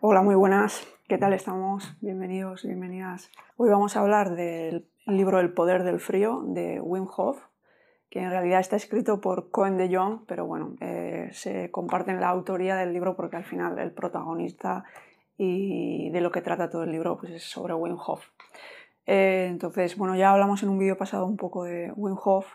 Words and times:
Hola, 0.00 0.20
muy 0.20 0.34
buenas. 0.34 0.86
¿Qué 1.08 1.16
tal 1.16 1.32
estamos? 1.32 1.96
Bienvenidos, 2.02 2.64
bienvenidas. 2.64 3.30
Hoy 3.56 3.70
vamos 3.70 3.96
a 3.96 4.00
hablar 4.00 4.36
del 4.36 4.86
libro 5.06 5.40
El 5.40 5.54
poder 5.54 5.84
del 5.84 6.00
frío 6.00 6.42
de 6.44 6.82
Wim 6.82 7.06
Hof, 7.16 7.38
que 8.10 8.20
en 8.20 8.28
realidad 8.28 8.60
está 8.60 8.76
escrito 8.76 9.22
por 9.22 9.50
Cohen 9.50 9.78
de 9.78 9.88
Jong, 9.88 10.26
pero 10.26 10.44
bueno, 10.44 10.74
eh, 10.82 11.30
se 11.32 11.70
comparten 11.70 12.20
la 12.20 12.28
autoría 12.28 12.76
del 12.76 12.92
libro 12.92 13.16
porque 13.16 13.36
al 13.36 13.44
final 13.44 13.78
el 13.78 13.90
protagonista 13.90 14.84
y 15.38 16.10
de 16.10 16.20
lo 16.20 16.30
que 16.30 16.42
trata 16.42 16.68
todo 16.68 16.82
el 16.82 16.92
libro 16.92 17.16
pues 17.16 17.32
es 17.32 17.44
sobre 17.44 17.72
Wim 17.72 17.96
Hof. 17.98 18.26
Eh, 19.06 19.46
entonces, 19.48 19.96
bueno, 19.96 20.14
ya 20.14 20.30
hablamos 20.30 20.62
en 20.62 20.68
un 20.68 20.78
vídeo 20.78 20.98
pasado 20.98 21.24
un 21.24 21.38
poco 21.38 21.64
de 21.64 21.90
Wim 21.96 22.18
Hof. 22.22 22.46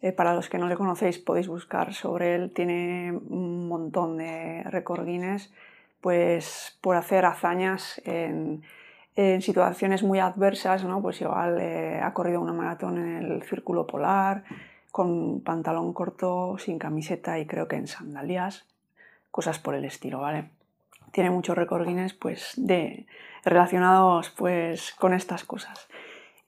Eh, 0.00 0.12
para 0.12 0.32
los 0.32 0.48
que 0.48 0.58
no 0.58 0.68
le 0.68 0.76
conocéis 0.76 1.18
podéis 1.18 1.48
buscar 1.48 1.92
sobre 1.92 2.36
él. 2.36 2.52
Tiene 2.54 3.12
un 3.12 3.66
montón 3.66 4.16
de 4.16 4.62
recordines 4.64 5.52
pues, 6.02 6.76
por 6.82 6.96
hacer 6.96 7.24
hazañas 7.24 8.02
en, 8.04 8.62
situaciones 9.40 10.02
muy 10.02 10.20
adversas, 10.20 10.84
¿no? 10.84 11.02
Pues 11.02 11.20
igual 11.20 11.58
eh, 11.60 12.00
ha 12.02 12.14
corrido 12.14 12.40
una 12.40 12.54
maratón 12.54 12.96
en 12.96 13.16
el 13.18 13.42
círculo 13.42 13.86
polar, 13.86 14.44
con 14.90 15.42
pantalón 15.42 15.92
corto, 15.92 16.56
sin 16.58 16.78
camiseta 16.78 17.38
y 17.38 17.46
creo 17.46 17.68
que 17.68 17.76
en 17.76 17.86
sandalias, 17.86 18.66
cosas 19.30 19.58
por 19.58 19.74
el 19.74 19.84
estilo, 19.84 20.20
¿vale? 20.20 20.50
Tiene 21.12 21.30
muchos 21.30 21.56
recordines 21.56 22.14
pues, 22.14 22.54
de, 22.56 23.06
relacionados 23.44 24.30
pues, 24.30 24.92
con 24.98 25.12
estas 25.12 25.44
cosas. 25.44 25.88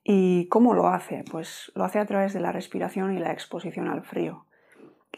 ¿Y 0.03 0.49
cómo 0.49 0.75
lo 0.75 0.89
hace? 0.89 1.23
Pues 1.31 1.71
lo 1.75 1.85
hace 1.85 1.99
a 1.99 2.07
través 2.07 2.33
de 2.33 2.41
la 2.41 2.51
respiración 2.51 3.17
y 3.17 3.21
la 3.21 3.33
exposición 3.33 3.89
al 3.89 4.03
frío. 4.03 4.47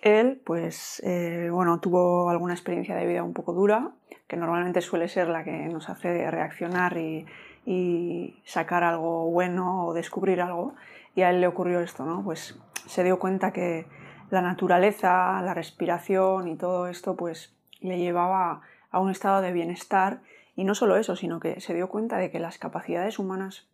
Él, 0.02 0.42
pues, 0.44 1.00
eh, 1.04 1.48
bueno, 1.50 1.80
tuvo 1.80 2.28
alguna 2.28 2.54
experiencia 2.54 2.96
de 2.96 3.06
vida 3.06 3.22
un 3.22 3.32
poco 3.32 3.52
dura, 3.52 3.92
que 4.26 4.36
normalmente 4.36 4.80
suele 4.80 5.08
ser 5.08 5.28
la 5.28 5.44
que 5.44 5.52
nos 5.68 5.88
hace 5.88 6.30
reaccionar 6.30 6.96
y, 6.96 7.26
y 7.64 8.40
sacar 8.44 8.84
algo 8.84 9.30
bueno 9.30 9.86
o 9.86 9.94
descubrir 9.94 10.40
algo. 10.40 10.74
Y 11.14 11.22
a 11.22 11.30
él 11.30 11.40
le 11.40 11.46
ocurrió 11.46 11.80
esto, 11.80 12.04
¿no? 12.04 12.22
Pues 12.22 12.58
se 12.86 13.04
dio 13.04 13.18
cuenta 13.18 13.52
que 13.52 13.86
la 14.30 14.42
naturaleza, 14.42 15.40
la 15.42 15.54
respiración 15.54 16.48
y 16.48 16.56
todo 16.56 16.88
esto, 16.88 17.16
pues 17.16 17.54
le 17.80 17.98
llevaba 17.98 18.62
a 18.90 19.00
un 19.00 19.10
estado 19.10 19.40
de 19.40 19.52
bienestar 19.52 20.20
y 20.54 20.64
no 20.64 20.74
solo 20.74 20.96
eso, 20.96 21.16
sino 21.16 21.38
que 21.38 21.60
se 21.60 21.74
dio 21.74 21.88
cuenta 21.88 22.16
de 22.16 22.30
que 22.30 22.40
las 22.40 22.58
capacidades 22.58 23.18
humanas 23.18 23.68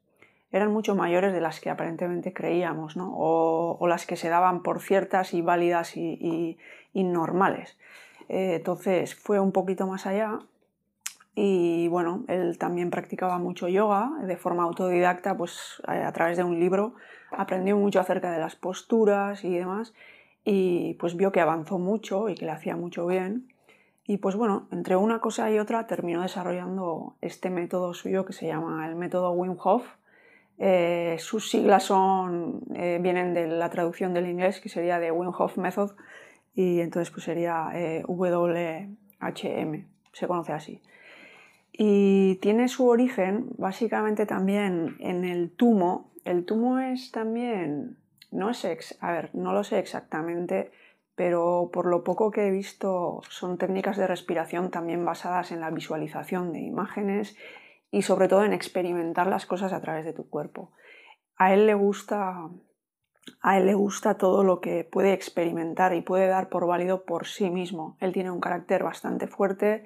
eran 0.50 0.70
mucho 0.70 0.94
mayores 0.94 1.33
de 1.33 1.41
las 1.41 1.61
que 1.61 1.70
aparentemente 1.70 2.33
creíamos, 2.33 2.97
¿no? 2.97 3.11
o, 3.14 3.87
las 3.87 4.05
que 4.05 4.16
se 4.16 4.28
daban 4.28 4.62
por 4.62 4.81
ciertas 4.81 5.33
y 5.33 5.41
válidas 5.41 5.97
y, 5.97 6.59
normales. 6.92 7.78
Eh, 8.28 8.56
entonces 8.56 9.15
fue 9.15 9.41
un 9.41 9.53
poquito 9.53 9.87
más 9.87 10.06
allá 10.06 10.39
y 11.34 11.89
bueno, 11.89 12.25
él 12.28 12.59
también 12.59 12.91
practicaba 12.91 13.39
mucho 13.39 13.69
yoga 13.69 14.11
de 14.23 14.37
forma 14.37 14.65
autodidacta, 14.65 15.37
pues 15.37 15.83
a, 15.87 16.12
través 16.12 16.37
de 16.37 16.45
un 16.45 16.61
libro 16.61 16.95
aprendió 17.31 17.77
mucho 17.77 18.00
acerca 18.00 18.31
de 18.31 18.39
las 18.39 18.56
posturas 18.56 19.43
y 19.45 19.56
demás 19.56 19.95
y 20.45 20.95
pues 20.95 21.17
vio 21.17 21.33
que 21.33 21.41
avanzó 21.41 21.78
mucho 21.78 22.28
y 22.28 22.34
que 22.34 22.45
le 22.45 22.53
hacía 22.53 22.77
mucho 22.77 23.06
bien 23.06 23.48
y 24.05 24.19
pues 24.19 24.37
bueno, 24.37 24.67
entre 24.73 24.97
una 24.97 25.20
cosa 25.20 25.50
y 25.50 25.59
otra 25.59 25.87
terminó 25.87 26.23
desarrollando 26.23 27.17
este 27.20 27.50
método 27.50 27.95
suyo 27.95 28.25
que 28.25 28.33
se 28.33 28.47
llama 28.47 28.87
el 28.89 28.97
método 28.97 29.31
Wim 29.31 29.56
Hof. 29.62 29.87
Eh, 30.59 31.17
sus 31.19 31.50
siglas 31.50 31.84
son, 31.84 32.61
eh, 32.75 32.98
vienen 33.00 33.33
de 33.33 33.47
la 33.47 33.70
traducción 33.70 34.12
del 34.12 34.28
inglés 34.28 34.61
que 34.61 34.69
sería 34.69 34.98
de 34.98 35.11
Wim 35.11 35.33
Hof 35.37 35.56
Method 35.56 35.93
y 36.55 36.81
entonces 36.81 37.11
pues 37.11 37.25
sería 37.25 37.70
eh, 37.75 38.05
WHM, 38.06 39.86
se 40.12 40.27
conoce 40.27 40.53
así. 40.53 40.83
Y 41.72 42.36
tiene 42.36 42.69
su 42.69 42.86
origen 42.86 43.50
básicamente 43.56 44.27
también 44.27 44.97
en 44.99 45.25
el 45.25 45.50
tumo. 45.50 46.12
El 46.25 46.44
tumo 46.44 46.78
es 46.78 47.10
también, 47.10 47.97
no 48.31 48.50
es, 48.50 48.65
ex, 48.65 48.99
a 49.00 49.12
ver, 49.12 49.31
no 49.32 49.53
lo 49.53 49.65
sé 49.65 49.78
exactamente, 49.78 50.71
pero 51.15 51.71
por 51.72 51.87
lo 51.87 52.04
poco 52.04 52.31
que 52.31 52.47
he 52.47 52.50
visto 52.50 53.22
son 53.28 53.56
técnicas 53.56 53.97
de 53.97 54.06
respiración 54.06 54.71
también 54.71 55.04
basadas 55.04 55.50
en 55.53 55.60
la 55.60 55.71
visualización 55.71 56.53
de 56.53 56.60
imágenes 56.60 57.37
y 57.91 58.03
sobre 58.03 58.28
todo 58.28 58.44
en 58.44 58.53
experimentar 58.53 59.27
las 59.27 59.47
cosas 59.47 59.72
a 59.72 59.81
través 59.81 60.04
de 60.04 60.12
tu 60.12 60.28
cuerpo. 60.28 60.72
A 61.37 61.54
él 61.54 61.66
le 61.66 61.75
gusta 61.75 62.48
a 63.41 63.59
él 63.59 63.66
le 63.66 63.75
gusta 63.75 64.15
todo 64.15 64.44
lo 64.44 64.60
que 64.60 64.84
puede 64.84 65.12
experimentar 65.12 65.94
y 65.94 66.00
puede 66.00 66.27
dar 66.27 66.49
por 66.49 66.66
válido 66.66 67.05
por 67.05 67.27
sí 67.27 67.50
mismo. 67.50 67.97
Él 68.00 68.12
tiene 68.12 68.31
un 68.31 68.41
carácter 68.41 68.83
bastante 68.83 69.27
fuerte, 69.27 69.84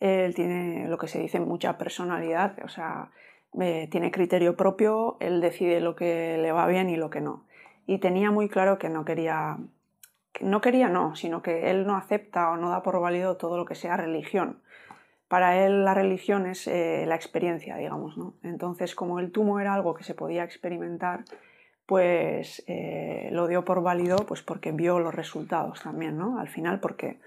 él 0.00 0.34
tiene 0.34 0.88
lo 0.88 0.98
que 0.98 1.08
se 1.08 1.18
dice 1.18 1.40
mucha 1.40 1.78
personalidad, 1.78 2.56
o 2.64 2.68
sea, 2.68 3.10
eh, 3.60 3.88
tiene 3.90 4.10
criterio 4.10 4.56
propio, 4.56 5.16
él 5.20 5.40
decide 5.40 5.80
lo 5.80 5.94
que 5.96 6.36
le 6.38 6.52
va 6.52 6.66
bien 6.66 6.90
y 6.90 6.96
lo 6.96 7.10
que 7.10 7.20
no. 7.20 7.44
Y 7.86 7.98
tenía 7.98 8.30
muy 8.30 8.48
claro 8.48 8.78
que 8.78 8.88
no 8.88 9.04
quería 9.04 9.58
no 10.40 10.60
quería 10.60 10.88
no, 10.88 11.14
sino 11.14 11.42
que 11.42 11.70
él 11.70 11.86
no 11.86 11.96
acepta 11.96 12.50
o 12.50 12.56
no 12.56 12.70
da 12.70 12.82
por 12.82 13.00
válido 13.00 13.36
todo 13.36 13.56
lo 13.56 13.64
que 13.64 13.76
sea 13.76 13.96
religión. 13.96 14.60
Para 15.28 15.64
él 15.64 15.84
la 15.84 15.94
religión 15.94 16.46
es 16.46 16.66
eh, 16.66 17.04
la 17.06 17.14
experiencia, 17.14 17.76
digamos. 17.76 18.16
Entonces, 18.42 18.94
como 18.94 19.20
el 19.20 19.30
tumo 19.30 19.60
era 19.60 19.74
algo 19.74 19.94
que 19.94 20.04
se 20.04 20.14
podía 20.14 20.42
experimentar, 20.42 21.24
pues 21.86 22.64
eh, 22.66 23.28
lo 23.32 23.46
dio 23.46 23.64
por 23.64 23.82
válido 23.82 24.16
pues 24.26 24.42
porque 24.42 24.72
vio 24.72 24.98
los 25.00 25.14
resultados 25.14 25.82
también, 25.82 26.16
¿no? 26.16 26.38
Al 26.38 26.48
final, 26.48 26.80
porque 26.80 27.18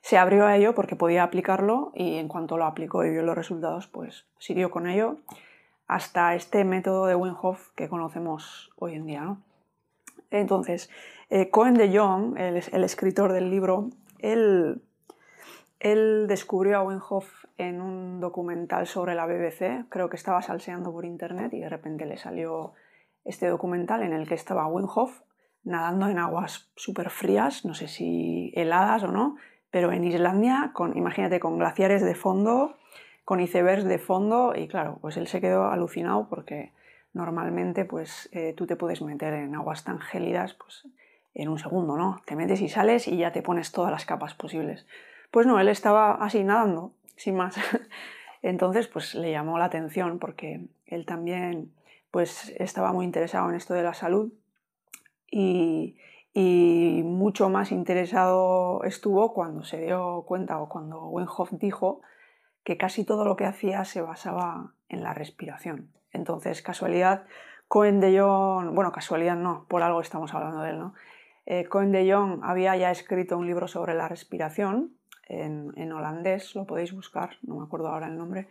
se 0.00 0.18
abrió 0.18 0.46
a 0.46 0.56
ello 0.56 0.74
porque 0.74 0.96
podía 0.96 1.22
aplicarlo 1.22 1.92
y 1.94 2.16
en 2.16 2.28
cuanto 2.28 2.56
lo 2.56 2.64
aplicó 2.64 3.04
y 3.04 3.10
vio 3.10 3.22
los 3.22 3.36
resultados, 3.36 3.86
pues 3.88 4.26
siguió 4.38 4.70
con 4.70 4.88
ello 4.88 5.18
hasta 5.86 6.34
este 6.34 6.64
método 6.64 7.06
de 7.06 7.14
Wim 7.14 7.34
Hof 7.40 7.70
que 7.74 7.88
conocemos 7.88 8.70
hoy 8.76 8.94
en 8.94 9.06
día, 9.06 9.22
¿no? 9.22 9.42
Entonces, 10.30 10.90
eh, 11.30 11.50
Cohen 11.50 11.74
de 11.74 11.96
Jong, 11.96 12.36
el, 12.38 12.84
escritor 12.84 13.32
del 13.32 13.50
libro, 13.50 13.90
él, 14.18 14.82
descubrió 15.80 16.78
a 16.78 16.82
Wim 16.82 17.00
Hof 17.08 17.44
en 17.58 17.80
un 17.80 18.20
documental 18.20 18.86
sobre 18.86 19.14
la 19.14 19.26
BBC, 19.26 19.88
creo 19.88 20.08
que 20.08 20.16
estaba 20.16 20.42
salseando 20.42 20.92
por 20.92 21.04
internet 21.04 21.52
y 21.54 21.60
de 21.60 21.68
repente 21.68 22.06
le 22.06 22.16
salió 22.16 22.72
este 23.26 23.48
documental 23.48 24.02
en 24.02 24.12
el 24.12 24.26
que 24.26 24.34
estaba 24.34 24.66
Wim 24.66 24.86
Hof 24.94 25.20
nadando 25.64 26.08
en 26.08 26.18
aguas 26.18 26.70
súper 26.76 27.10
frías, 27.10 27.64
no 27.64 27.74
sé 27.74 27.88
si 27.88 28.52
heladas 28.54 29.02
o 29.02 29.08
no, 29.08 29.36
pero 29.70 29.92
en 29.92 30.04
Islandia, 30.04 30.70
con, 30.72 30.96
imagínate, 30.96 31.40
con 31.40 31.58
glaciares 31.58 32.02
de 32.02 32.14
fondo, 32.14 32.76
con 33.24 33.40
icebergs 33.40 33.84
de 33.84 33.98
fondo, 33.98 34.54
y 34.56 34.68
claro, 34.68 34.98
pues 35.00 35.16
él 35.16 35.26
se 35.26 35.40
quedó 35.40 35.66
alucinado 35.66 36.28
porque 36.30 36.72
normalmente 37.12 37.84
pues 37.84 38.28
eh, 38.32 38.54
tú 38.56 38.66
te 38.66 38.76
puedes 38.76 39.02
meter 39.02 39.34
en 39.34 39.54
aguas 39.56 39.82
tan 39.84 39.98
gélidas 40.00 40.54
pues 40.54 40.86
en 41.34 41.48
un 41.48 41.58
segundo, 41.58 41.96
¿no? 41.96 42.22
Te 42.24 42.36
metes 42.36 42.60
y 42.60 42.68
sales 42.68 43.08
y 43.08 43.16
ya 43.16 43.32
te 43.32 43.42
pones 43.42 43.72
todas 43.72 43.90
las 43.90 44.06
capas 44.06 44.34
posibles. 44.34 44.86
Pues 45.30 45.46
no, 45.46 45.58
él 45.58 45.68
estaba 45.68 46.12
así 46.14 46.44
nadando, 46.44 46.92
sin 47.16 47.36
más. 47.36 47.56
Entonces 48.42 48.86
pues 48.86 49.14
le 49.14 49.32
llamó 49.32 49.58
la 49.58 49.64
atención 49.64 50.18
porque 50.18 50.68
él 50.86 51.04
también 51.04 51.72
pues 52.16 52.54
estaba 52.56 52.94
muy 52.94 53.04
interesado 53.04 53.50
en 53.50 53.56
esto 53.56 53.74
de 53.74 53.82
la 53.82 53.92
salud 53.92 54.32
y, 55.30 55.98
mucho 57.04 57.50
más 57.50 57.72
interesado 57.72 58.82
estuvo 58.84 59.34
cuando 59.34 59.64
se 59.64 59.82
dio 59.82 60.24
cuenta 60.26 60.58
o 60.58 60.70
cuando 60.70 61.08
Wenhoff 61.08 61.52
dijo 61.52 62.00
que 62.64 62.78
casi 62.78 63.04
todo 63.04 63.26
lo 63.26 63.36
que 63.36 63.44
hacía 63.44 63.84
se 63.84 64.00
basaba 64.00 64.72
en 64.88 65.02
la 65.02 65.12
respiración. 65.12 65.92
Entonces, 66.10 66.62
casualidad, 66.62 67.26
Cohen 67.68 68.00
de 68.00 68.18
Jong, 68.18 68.74
bueno, 68.74 68.92
casualidad 68.92 69.36
no, 69.36 69.66
por 69.68 69.82
algo 69.82 70.00
estamos 70.00 70.32
hablando 70.32 70.62
de 70.62 70.70
él, 70.70 70.78
¿no? 70.78 70.94
Eh, 71.44 71.66
Cohen 71.66 71.92
de 71.92 72.10
Jong 72.10 72.40
había 72.44 72.74
ya 72.76 72.90
escrito 72.90 73.36
un 73.36 73.46
libro 73.46 73.68
sobre 73.68 73.92
la 73.92 74.08
respiración 74.08 74.96
en, 75.28 75.92
holandés, 75.92 76.54
lo 76.54 76.64
podéis 76.64 76.94
buscar, 76.94 77.36
no 77.42 77.56
me 77.56 77.64
acuerdo 77.64 77.88
ahora 77.88 78.06
el 78.06 78.16
nombre. 78.16 78.48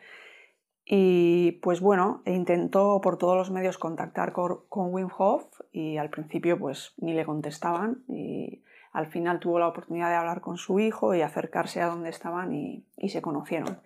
Y 0.85 1.53
pues 1.63 1.81
bueno, 1.81 2.21
intentó 2.25 3.01
por 3.01 3.17
todos 3.17 3.35
los 3.35 3.49
medios 3.49 3.77
contactar 3.77 4.31
con, 4.33 4.59
Wim 4.69 5.09
Hof 5.17 5.45
y 5.71 5.97
al 5.97 6.09
principio 6.09 6.59
pues 6.59 6.93
ni 6.97 7.13
le 7.13 7.25
contestaban 7.25 8.03
y 8.07 8.61
al 8.93 9.07
final 9.07 9.39
tuvo 9.39 9.59
la 9.59 9.67
oportunidad 9.67 10.09
de 10.09 10.15
hablar 10.15 10.41
con 10.41 10.57
su 10.57 10.79
hijo 10.79 11.15
y 11.15 11.21
acercarse 11.21 11.81
a 11.81 11.87
donde 11.87 12.09
estaban 12.09 12.53
y 12.53 13.09
se 13.09 13.21
conocieron 13.21 13.79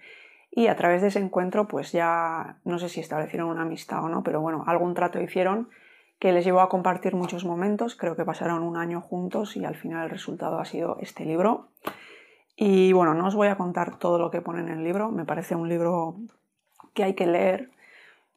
y 0.52 0.68
a 0.68 0.76
través 0.76 1.02
de 1.02 1.10
ese 1.10 1.20
encuentro 1.20 1.68
pues 1.68 1.92
ya 1.92 2.58
no 2.64 2.80
sé 2.80 2.90
si 2.90 3.00
establecieron 3.00 3.50
una 3.50 3.62
amistad 3.62 4.04
o 4.04 4.10
no, 4.10 4.24
pero 4.24 4.42
bueno, 4.42 4.64
algún 4.68 4.94
trato 4.94 5.22
hicieron 5.22 5.70
que 6.20 6.34
les 6.34 6.44
llevó 6.44 6.62
a 6.62 6.70
compartir 6.70 7.16
muchos 7.16 7.46
momentos, 7.46 7.96
creo 7.96 8.16
que 8.16 8.26
pasaron 8.26 8.64
un 8.64 8.76
año 8.76 9.00
juntos 9.00 9.56
y 9.56 9.64
al 9.64 9.76
final 9.76 10.06
el 10.06 10.10
resultado 10.10 10.60
ha 10.60 10.66
sido 10.66 10.98
este 11.00 11.24
libro. 11.24 11.70
Y 12.58 12.92
bueno, 12.92 13.14
no 13.14 13.28
os 13.28 13.36
voy 13.36 13.48
a 13.48 13.56
contar 13.56 14.00
todo 14.00 14.20
lo 14.20 14.30
que 14.30 14.42
pone 14.42 14.60
en 14.60 14.68
el 14.68 14.84
libro, 14.84 15.12
me 15.12 15.24
parece 15.24 15.56
un 15.56 15.70
libro 15.70 16.18
que 16.94 17.04
hay 17.04 17.14
que 17.14 17.28
leer. 17.28 17.72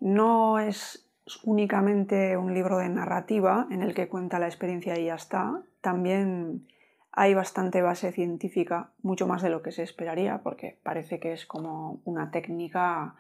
No 0.01 0.59
es 0.59 1.09
únicamente 1.45 2.37
un 2.37 2.55
libro 2.55 2.79
de 2.79 2.89
narrativa 2.89 3.67
en 3.71 3.83
el 3.83 3.95
que 3.95 4.09
cuenta 4.09 4.39
la 4.39 4.47
experiencia 4.47 4.99
y 4.99 5.07
ya 5.07 5.15
está, 5.15 5.63
también 5.81 6.67
hay 7.13 7.35
bastante 7.35 7.83
base 7.83 8.11
científica, 8.11 8.91
mucho 9.03 9.27
más 9.27 9.43
de 9.43 9.51
lo 9.51 9.63
que 9.63 9.71
se 9.71 9.83
esperaría, 9.83 10.41
porque 10.43 10.79
parece 10.83 11.21
que 11.21 11.33
es 11.33 11.45
como 11.45 12.01
una 12.05 12.31
técnica 12.31 13.15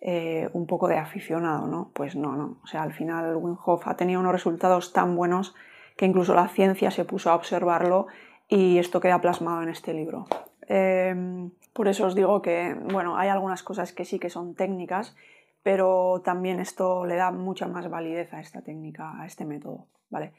eh, 0.00 0.48
un 0.52 0.66
poco 0.66 0.86
de 0.88 0.96
aficionado, 0.96 1.66
¿no? 1.66 1.90
Pues 1.92 2.14
no, 2.14 2.36
no. 2.36 2.58
O 2.62 2.66
sea, 2.66 2.82
al 2.82 2.92
final 2.92 3.36
Wim 3.36 3.56
Hof 3.64 3.86
ha 3.88 3.96
tenido 3.96 4.20
unos 4.20 4.32
resultados 4.32 4.92
tan 4.92 5.16
buenos 5.16 5.54
que 5.96 6.06
incluso 6.06 6.34
la 6.34 6.48
ciencia 6.48 6.90
se 6.90 7.04
puso 7.04 7.30
a 7.30 7.34
observarlo 7.34 8.06
y 8.48 8.78
esto 8.78 9.00
queda 9.00 9.20
plasmado 9.20 9.62
en 9.62 9.68
este 9.68 9.92
libro. 9.92 10.26
Em, 10.68 11.50
por 11.72 11.88
eso 11.88 12.06
os 12.06 12.14
digo 12.14 12.42
que, 12.42 12.74
bueno, 12.92 13.16
hay 13.16 13.28
algunas 13.28 13.62
cosas 13.62 13.92
que 13.92 14.04
sí 14.04 14.18
que 14.18 14.30
son 14.30 14.54
técnicas, 14.54 15.16
pero 15.62 16.20
también 16.24 16.60
esto 16.60 17.06
le 17.06 17.16
da 17.16 17.30
mucha 17.30 17.66
más 17.66 17.88
validez 17.88 18.32
a 18.34 18.40
esta 18.40 18.62
técnica, 18.62 19.20
a 19.20 19.26
este 19.26 19.44
método, 19.44 19.86
¿vale? 20.10 20.32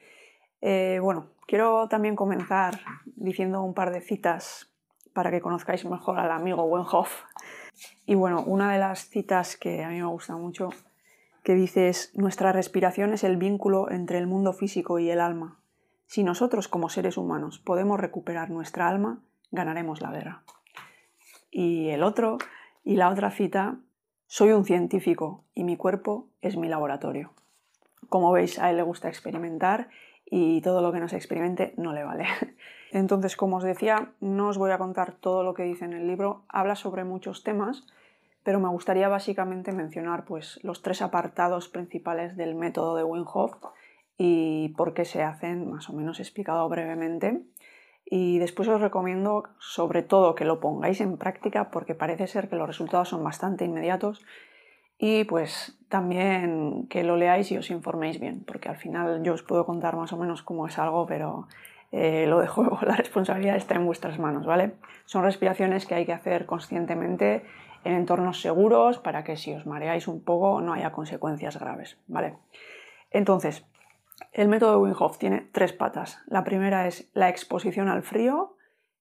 Eh, 0.62 1.00
bueno, 1.02 1.28
quiero 1.48 1.88
también 1.90 2.16
comenzar 2.16 2.80
diciendo 3.16 3.62
un 3.64 3.74
par 3.74 3.92
de 3.92 4.02
citas 4.02 4.72
para 5.14 5.32
que 5.32 5.42
conozcáis 5.42 5.86
mejor 5.86 6.20
al 6.20 6.32
amigo 6.32 6.64
Wenhoff. 6.64 7.24
Y 8.06 8.16
bueno, 8.16 8.44
una 8.46 8.72
de 8.72 8.80
las 8.80 9.10
citas 9.10 9.58
que 9.58 9.84
a 9.84 9.90
mí 9.90 9.98
me 9.98 10.06
gusta 10.06 10.36
mucho, 10.36 10.70
que 11.44 11.54
dice 11.54 11.90
es, 11.90 12.16
nuestra 12.16 12.52
respiración 12.52 13.14
es 13.14 13.24
el 13.24 13.38
vínculo 13.38 13.92
entre 13.92 14.18
el 14.18 14.28
mundo 14.28 14.54
físico 14.54 15.00
y 15.00 15.10
el 15.10 15.20
alma. 15.20 15.60
Si 16.06 16.24
nosotros 16.24 16.68
como 16.68 16.90
seres 16.90 17.18
humanos 17.18 17.60
podemos 17.60 18.00
recuperar 18.00 18.50
nuestra 18.50 18.88
alma, 18.88 19.22
ganaremos 19.52 20.02
la 20.02 20.12
guerra. 20.12 20.44
Y 21.56 21.90
el 21.90 22.02
otro, 22.02 22.40
y 22.84 22.96
la 22.96 23.10
otra 23.10 23.30
cita, 23.30 23.78
soy 24.26 24.54
un 24.54 24.66
científico 24.66 25.44
y 25.54 25.64
mi 25.64 25.78
cuerpo 25.78 26.28
es 26.42 26.58
mi 26.58 26.68
laboratorio. 26.68 27.32
Como 28.10 28.32
veis, 28.32 28.58
a 28.58 28.72
él 28.72 28.78
le 28.78 28.84
gusta 28.84 29.08
experimentar 29.08 29.90
y 30.26 30.62
todo 30.62 30.82
lo 30.82 30.92
que 30.92 31.00
no 31.00 31.08
se 31.08 31.16
experimente 31.16 31.76
no 31.78 31.94
le 31.94 32.04
vale. 32.04 32.26
Entonces, 32.92 33.36
como 33.36 33.58
os 33.58 33.64
decía, 33.64 34.14
no 34.20 34.48
os 34.48 34.58
voy 34.58 34.72
a 34.72 34.80
contar 34.80 35.14
todo 35.14 35.44
lo 35.44 35.54
que 35.54 35.62
dice 35.62 35.86
en 35.86 35.94
el 35.94 36.08
libro, 36.08 36.42
habla 36.50 36.76
sobre 36.76 37.04
muchos 37.04 37.44
temas, 37.44 37.86
pero 38.42 38.60
me 38.60 38.70
gustaría 38.70 39.08
básicamente 39.08 39.72
mencionar 39.74 40.26
pues, 40.26 40.60
los 40.64 40.82
tres 40.82 41.04
apartados 41.04 41.70
principales 41.70 42.36
del 42.36 42.56
método 42.56 42.96
de 42.96 43.04
Wim 43.04 43.26
Hof 43.32 43.54
y 44.18 44.70
por 44.70 44.96
qué 44.96 45.06
se 45.06 45.22
hacen, 45.22 45.70
más 45.70 45.88
o 45.88 45.94
menos 45.94 46.20
explicado 46.20 46.68
brevemente. 46.68 47.44
Y 48.16 48.38
después 48.38 48.68
os 48.70 48.80
recomiendo 48.80 49.46
sobre 49.58 50.04
todo 50.04 50.36
que 50.36 50.46
lo 50.46 50.60
pongáis 50.60 51.02
en 51.02 51.18
práctica 51.18 51.72
porque 51.72 51.96
parece 51.96 52.28
ser 52.28 52.48
que 52.48 52.56
los 52.56 52.68
resultados 52.68 53.10
son 53.10 53.24
bastante 53.24 53.66
inmediatos 53.66 54.24
y 55.00 55.24
pues 55.24 55.80
también 55.90 56.86
que 56.92 57.04
lo 57.04 57.18
leáis 57.18 57.52
y 57.52 57.58
os 57.58 57.72
informéis 57.72 58.20
bien, 58.20 58.44
porque 58.46 58.70
al 58.70 58.76
final 58.76 59.24
yo 59.24 59.34
os 59.34 59.42
puedo 59.42 59.66
contar 59.66 59.96
más 59.96 60.14
o 60.14 60.18
menos 60.18 60.44
cómo 60.44 60.68
es 60.68 60.78
algo, 60.78 61.08
pero 61.08 61.48
eh, 61.92 62.28
lo 62.28 62.40
dejo, 62.40 62.78
la 62.86 62.96
responsabilidad 62.98 63.56
está 63.56 63.74
en 63.74 63.88
vuestras 63.88 64.20
manos, 64.20 64.46
¿vale? 64.46 64.76
Son 65.06 65.24
respiraciones 65.24 65.88
que 65.88 65.96
hay 65.96 66.06
que 66.06 66.14
hacer 66.14 66.46
conscientemente 66.46 67.44
en 67.84 67.94
entornos 67.94 68.42
seguros 68.42 69.00
para 69.00 69.24
que 69.24 69.38
si 69.38 69.56
os 69.56 69.66
mareáis 69.66 70.08
un 70.08 70.24
poco 70.24 70.62
no 70.62 70.74
haya 70.74 70.92
consecuencias 70.92 71.60
graves, 71.60 71.98
¿vale? 72.06 72.36
Entonces, 73.10 73.66
el 74.32 74.48
método 74.48 74.72
de 74.72 74.78
Wim 74.78 74.96
tiene 75.20 75.48
tres 75.52 75.74
patas. 75.74 76.20
La 76.28 76.44
primera 76.44 76.88
es 76.88 77.10
la 77.14 77.30
exposición 77.30 77.88
al 77.88 78.04
frío, 78.04 78.56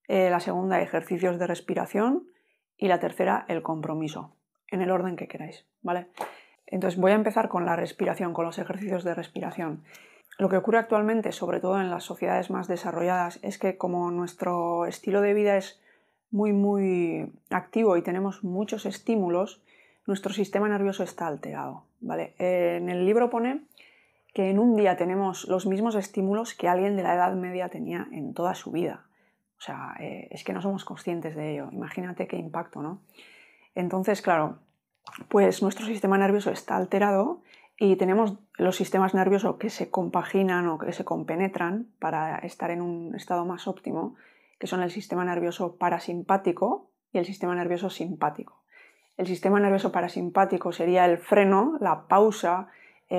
eh, 0.09 0.31
la 0.31 0.41
segunda 0.41 0.81
ejercicios 0.81 1.39
de 1.39 1.47
respiración 1.47 2.27
y 2.77 2.89
la 2.89 3.01
tercera 3.01 3.45
el 3.49 3.63
compromiso 3.63 4.35
en 4.69 4.83
el 4.83 4.91
orden 4.91 5.17
que 5.17 5.29
queráis, 5.29 5.67
¿vale? 5.83 6.09
Entonces 6.67 6.99
voy 6.99 7.13
a 7.13 7.17
empezar 7.17 7.49
con 7.49 7.67
la 7.67 7.77
respiración, 7.77 8.33
con 8.33 8.47
los 8.47 8.59
ejercicios 8.59 9.05
de 9.05 9.15
respiración. 9.15 9.85
Lo 10.39 10.49
que 10.49 10.57
ocurre 10.57 10.79
actualmente, 10.79 11.33
sobre 11.33 11.61
todo 11.61 11.81
en 11.81 11.91
las 11.91 12.05
sociedades 12.05 12.51
más 12.51 12.69
desarrolladas, 12.69 13.39
es 13.43 13.59
que 13.59 13.77
como 13.77 14.11
nuestro 14.11 14.87
estilo 14.87 15.21
de 15.21 15.35
vida 15.35 15.57
es 15.57 15.81
muy, 16.31 16.53
muy 16.53 17.31
activo 17.51 17.97
y 17.97 18.03
tenemos 18.03 18.43
muchos 18.43 18.87
estímulos, 18.87 19.63
nuestro 20.07 20.33
sistema 20.33 20.69
nervioso 20.69 21.05
está 21.05 21.27
alterado, 21.27 21.85
¿vale? 22.01 22.35
En 22.39 22.89
el 22.89 23.05
libro 23.05 23.29
pone 23.29 23.63
que 24.33 24.51
en 24.51 24.59
un 24.59 24.77
día 24.77 24.97
tenemos 24.97 25.47
los 25.49 25.67
mismos 25.67 25.95
estímulos 25.95 26.55
que 26.55 26.69
alguien 26.69 26.97
de 26.97 27.03
la 27.03 27.15
Edad 27.15 27.35
Media 27.35 27.69
tenía 27.69 28.09
en 28.13 28.35
toda 28.35 28.55
su 28.55 28.71
vida. 28.71 29.07
O 29.59 29.61
sea, 29.61 29.95
eh, 30.01 30.29
es 30.31 30.43
que 30.43 30.53
no 30.53 30.63
somos 30.63 30.85
conscientes 30.85 31.37
de 31.37 31.53
ello. 31.53 31.69
Imagínate 31.71 32.27
qué 32.27 32.37
impacto, 32.37 32.83
¿no? 32.83 33.01
Entonces, 33.75 34.23
claro, 34.23 34.59
pues 35.29 35.63
nuestro 35.63 35.87
sistema 35.87 36.19
nervioso 36.19 36.51
está 36.51 36.77
alterado 36.77 37.43
y 37.79 37.97
tenemos 37.97 38.35
los 38.59 38.77
sistemas 38.77 39.15
nerviosos 39.15 39.57
que 39.57 39.71
se 39.71 39.91
compaginan 39.91 40.69
o 40.69 40.79
que 40.79 40.93
se 40.93 41.05
compenetran 41.05 41.89
para 41.99 42.39
estar 42.39 42.71
en 42.71 42.81
un 42.81 43.15
estado 43.15 43.45
más 43.45 43.67
óptimo, 43.67 44.15
que 44.59 44.67
son 44.67 44.83
el 44.83 44.91
sistema 44.91 45.25
nervioso 45.25 45.77
parasimpático 45.77 46.91
y 47.13 47.19
el 47.19 47.25
sistema 47.25 47.55
nervioso 47.55 47.91
simpático. 47.91 48.63
El 49.17 49.27
sistema 49.27 49.61
nervioso 49.61 49.93
parasimpático 49.93 50.73
sería 50.73 51.05
el 51.05 51.19
freno, 51.19 51.77
la 51.81 52.07
pausa, 52.09 52.69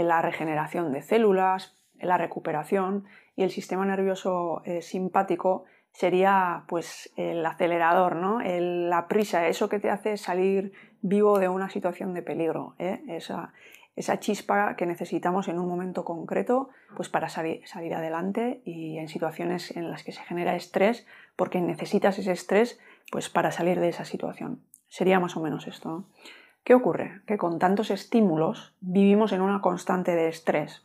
la 0.02 0.22
regeneración 0.24 0.92
de 0.92 1.04
células, 1.04 1.76
la 2.00 2.18
recuperación 2.18 3.06
y 3.36 3.44
el 3.44 3.52
sistema 3.52 3.86
nervioso 3.86 4.62
eh, 4.66 4.82
simpático 4.82 5.66
sería 5.92 6.64
pues 6.68 7.14
el 7.18 7.46
acelerador, 7.46 8.16
¿no? 8.16 8.40
la 8.42 9.08
prisa, 9.08 9.48
eso 9.48 9.70
que 9.70 9.80
te 9.80 9.92
hace 9.92 10.18
salir 10.18 10.74
vivo 11.02 11.38
de 11.38 11.50
una 11.50 11.70
situación 11.70 12.14
de 12.14 12.24
peligro, 12.24 12.76
¿eh? 12.80 13.04
esa, 13.08 13.54
chispa 14.20 14.76
que 14.76 14.88
necesitamos 14.88 15.48
en 15.48 15.60
un 15.60 15.68
momento 15.68 16.04
concreto 16.04 16.70
pues 16.96 17.10
para 17.10 17.30
salir, 17.30 17.62
adelante 17.94 18.62
y 18.66 18.98
en 18.98 19.08
situaciones 19.08 19.76
en 19.78 19.92
las 19.92 20.04
que 20.04 20.12
se 20.12 20.24
genera 20.24 20.56
estrés, 20.56 21.06
porque 21.36 21.62
necesitas 21.62 22.18
ese 22.18 22.32
estrés 22.32 22.80
pues 23.12 23.30
para 23.30 23.52
salir 23.52 23.80
de 23.80 23.90
esa 23.90 24.06
situación. 24.06 24.64
Sería 24.88 25.20
más 25.20 25.38
o 25.38 25.42
menos 25.42 25.68
esto. 25.68 26.06
¿Qué 26.64 26.74
ocurre? 26.74 27.22
Que 27.28 27.38
con 27.38 27.60
tantos 27.60 27.92
estímulos 27.92 28.74
vivimos 28.80 29.34
en 29.34 29.42
una 29.42 29.62
constante 29.62 30.16
de 30.16 30.30
estrés. 30.30 30.84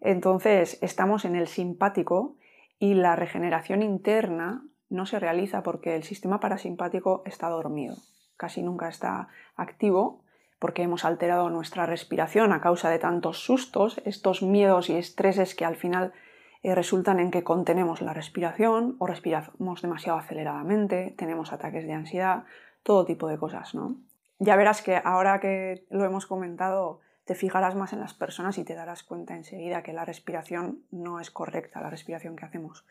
Entonces 0.00 0.78
estamos 0.80 1.24
en 1.24 1.36
el 1.36 1.46
simpático 1.46 2.36
y 2.78 2.94
la 2.94 3.14
regeneración 3.14 3.82
interna 3.82 4.64
no 4.88 5.06
se 5.06 5.18
realiza 5.18 5.62
porque 5.62 5.94
el 5.96 6.04
sistema 6.04 6.40
parasimpático 6.40 7.22
está 7.26 7.48
dormido, 7.48 7.96
casi 8.36 8.62
nunca 8.62 8.88
está 8.88 9.28
activo 9.56 10.22
porque 10.58 10.82
hemos 10.82 11.04
alterado 11.04 11.50
nuestra 11.50 11.84
respiración 11.84 12.52
a 12.52 12.62
causa 12.62 12.88
de 12.88 12.98
tantos 12.98 13.44
sustos, 13.44 14.00
estos 14.06 14.42
miedos 14.42 14.88
y 14.88 14.96
estreses 14.96 15.54
que 15.54 15.66
al 15.66 15.76
final 15.76 16.14
eh, 16.62 16.74
resultan 16.74 17.20
en 17.20 17.30
que 17.30 17.44
contenemos 17.44 18.00
la 18.00 18.14
respiración 18.14 18.96
o 18.98 19.06
respiramos 19.06 19.82
demasiado 19.82 20.18
aceleradamente, 20.18 21.14
tenemos 21.18 21.52
ataques 21.52 21.86
de 21.86 21.92
ansiedad, 21.92 22.44
todo 22.82 23.04
tipo 23.04 23.28
de 23.28 23.36
cosas, 23.36 23.74
¿no? 23.74 23.96
Ya 24.38 24.56
verás 24.56 24.82
que 24.82 25.00
ahora 25.02 25.40
que 25.40 25.86
lo 25.90 26.04
hemos 26.04 26.26
comentado, 26.26 27.00
te 27.24 27.34
fijarás 27.34 27.74
más 27.74 27.92
en 27.92 28.00
las 28.00 28.14
personas 28.14 28.58
y 28.58 28.64
te 28.64 28.74
darás 28.74 29.02
cuenta 29.02 29.34
enseguida 29.34 29.82
que 29.82 29.92
la 29.92 30.04
respiración 30.04 30.82
no 30.90 31.20
es 31.20 31.30
correcta, 31.30 31.80
la 31.80 31.90
respiración 31.90 32.36
que 32.36 32.44
hacemos. 32.44 32.84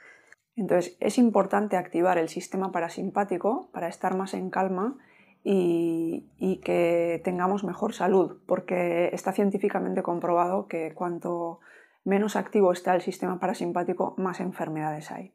Entonces 0.55 0.97
es 0.99 1.17
importante 1.17 1.77
activar 1.77 2.17
el 2.17 2.29
sistema 2.29 2.71
parasimpático 2.71 3.69
para 3.71 3.87
estar 3.87 4.15
más 4.15 4.33
en 4.33 4.49
calma 4.49 4.97
y, 5.43 6.61
que 6.63 7.21
tengamos 7.23 7.63
mejor 7.63 7.93
salud, 7.93 8.37
porque 8.45 9.09
está 9.11 9.33
científicamente 9.33 10.01
comprobado 10.01 10.67
que 10.67 10.93
cuanto 10.93 11.59
menos 12.05 12.35
activo 12.35 12.71
está 12.71 12.95
el 12.95 13.01
sistema 13.01 13.39
parasimpático, 13.39 14.15
más 14.17 14.39
enfermedades 14.39 15.11
hay. 15.11 15.33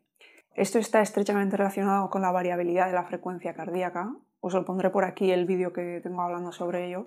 Esto 0.54 0.78
está 0.78 1.02
estrechamente 1.02 1.56
relacionado 1.56 2.10
con 2.10 2.22
la 2.22 2.32
variabilidad 2.32 2.86
de 2.86 2.94
la 2.94 3.04
frecuencia 3.04 3.54
cardíaca. 3.54 4.14
Os 4.40 4.54
lo 4.54 4.64
pondré 4.64 4.90
por 4.90 5.04
aquí 5.04 5.30
el 5.30 5.46
vídeo 5.46 5.72
que 5.72 6.00
tengo 6.02 6.22
hablando 6.22 6.52
sobre 6.52 6.86
ello. 6.86 7.06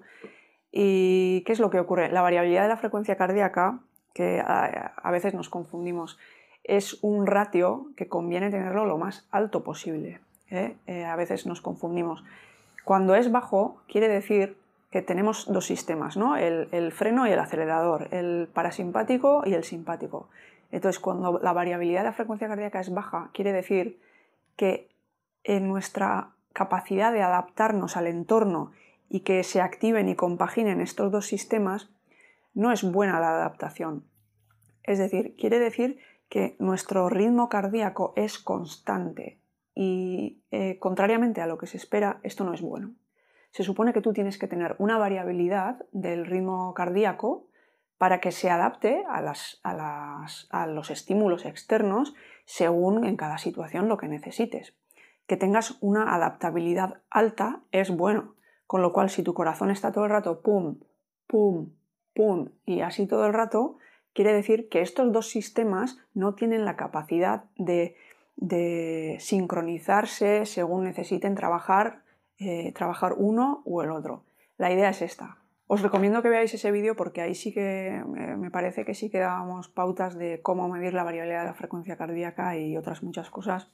¿Y 0.71 1.41
qué 1.41 1.53
es 1.53 1.59
lo 1.59 1.69
que 1.69 1.79
ocurre? 1.79 2.09
La 2.09 2.21
variabilidad 2.21 2.63
de 2.63 2.69
la 2.69 2.77
frecuencia 2.77 3.15
cardíaca, 3.15 3.79
que 4.13 4.41
a, 4.45 5.11
veces 5.11 5.33
nos 5.33 5.49
confundimos, 5.49 6.17
es 6.63 6.99
un 7.01 7.27
ratio 7.27 7.87
que 7.95 8.07
conviene 8.07 8.49
tenerlo 8.49 8.85
lo 8.85 8.97
más 8.97 9.27
alto 9.31 9.63
posible. 9.63 10.19
¿eh? 10.49 10.75
Eh, 10.87 11.05
a 11.05 11.15
veces 11.15 11.45
nos 11.45 11.61
confundimos. 11.61 12.23
Cuando 12.83 13.15
es 13.15 13.31
bajo, 13.31 13.81
quiere 13.87 14.07
decir 14.07 14.57
que 14.91 15.01
tenemos 15.01 15.51
dos 15.51 15.65
sistemas, 15.65 16.17
¿no? 16.17 16.35
el, 16.35 16.67
el, 16.71 16.91
freno 16.91 17.27
y 17.27 17.31
el 17.31 17.39
acelerador, 17.39 18.09
el 18.11 18.49
parasimpático 18.53 19.43
y 19.45 19.53
el 19.53 19.63
simpático. 19.63 20.27
Entonces, 20.71 20.99
cuando 20.99 21.39
la 21.41 21.53
variabilidad 21.53 22.01
de 22.01 22.05
la 22.05 22.13
frecuencia 22.13 22.47
cardíaca 22.47 22.79
es 22.79 22.93
baja, 22.93 23.29
quiere 23.33 23.53
decir 23.53 23.99
que 24.55 24.89
en 25.43 25.67
nuestra 25.67 26.31
capacidad 26.53 27.13
de 27.13 27.21
adaptarnos 27.21 27.97
al 27.97 28.07
entorno 28.07 28.71
y 29.09 29.21
que 29.21 29.43
se 29.43 29.61
activen 29.61 30.09
y 30.09 30.15
compaginen 30.15 30.81
estos 30.81 31.11
dos 31.11 31.25
sistemas, 31.25 31.89
no 32.53 32.71
es 32.71 32.83
buena 32.83 33.19
la 33.19 33.29
adaptación. 33.29 34.05
Es 34.83 34.99
decir, 34.99 35.35
quiere 35.37 35.59
decir 35.59 35.99
que 36.29 36.55
nuestro 36.59 37.09
ritmo 37.09 37.49
cardíaco 37.49 38.13
es 38.15 38.39
constante 38.39 39.39
y 39.75 40.41
eh, 40.51 40.79
contrariamente 40.79 41.41
a 41.41 41.47
lo 41.47 41.57
que 41.57 41.67
se 41.67 41.77
espera, 41.77 42.19
esto 42.23 42.43
no 42.43 42.53
es 42.53 42.61
bueno. 42.61 42.93
Se 43.51 43.63
supone 43.63 43.93
que 43.93 44.01
tú 44.01 44.13
tienes 44.13 44.37
que 44.37 44.47
tener 44.47 44.75
una 44.79 44.97
variabilidad 44.97 45.85
del 45.91 46.25
ritmo 46.25 46.73
cardíaco 46.73 47.47
para 47.97 48.19
que 48.19 48.31
se 48.31 48.49
adapte 48.49 49.03
a, 49.09 49.43
a 50.49 50.67
los 50.67 50.89
estímulos 50.89 51.45
externos 51.45 52.15
según 52.45 53.05
en 53.05 53.17
cada 53.17 53.37
situación 53.37 53.89
lo 53.89 53.97
que 53.97 54.07
necesites. 54.07 54.75
Que 55.31 55.37
tengas 55.37 55.77
una 55.79 56.13
adaptabilidad 56.13 57.03
alta 57.09 57.61
es 57.71 57.89
bueno, 57.89 58.35
con 58.67 58.81
lo 58.81 58.91
cual 58.91 59.09
si 59.09 59.23
tu 59.23 59.33
corazón 59.33 59.71
está 59.71 59.93
todo 59.93 60.03
el 60.03 60.09
rato 60.11 60.41
pum, 60.41 60.79
pum, 61.25 61.69
pum 62.13 62.49
y 62.65 62.81
así 62.81 63.07
todo 63.07 63.25
el 63.25 63.31
rato, 63.31 63.77
quiere 64.11 64.33
decir 64.33 64.67
que 64.67 64.81
estos 64.81 65.09
dos 65.13 65.29
sistemas 65.29 65.99
no 66.13 66.35
tienen 66.35 66.65
la 66.65 66.75
capacidad 66.75 67.45
de, 67.55 67.95
sincronizarse 69.21 70.45
según 70.45 70.83
necesiten 70.83 71.35
trabajar, 71.35 72.03
eh, 72.37 72.73
trabajar 72.73 73.15
uno 73.15 73.61
o 73.63 73.83
el 73.83 73.91
otro. 73.91 74.25
La 74.57 74.69
idea 74.69 74.89
es 74.89 75.01
esta. 75.01 75.37
Os 75.67 75.81
recomiendo 75.81 76.21
que 76.21 76.27
veáis 76.27 76.53
ese 76.53 76.71
vídeo 76.71 76.97
porque 76.97 77.21
ahí 77.21 77.35
sí 77.35 77.53
que 77.53 77.87
eh, 77.87 78.03
me 78.03 78.51
parece 78.51 78.83
que 78.83 78.95
sí 78.95 79.09
que 79.09 79.19
dábamos 79.19 79.69
pautas 79.69 80.17
de 80.17 80.41
cómo 80.41 80.67
medir 80.67 80.93
la 80.93 81.05
variabilidad 81.05 81.43
de 81.43 81.47
la 81.47 81.53
frecuencia 81.53 81.95
cardíaca 81.95 82.57
y 82.57 82.75
otras 82.75 83.01
muchas 83.01 83.29
cosas. 83.29 83.71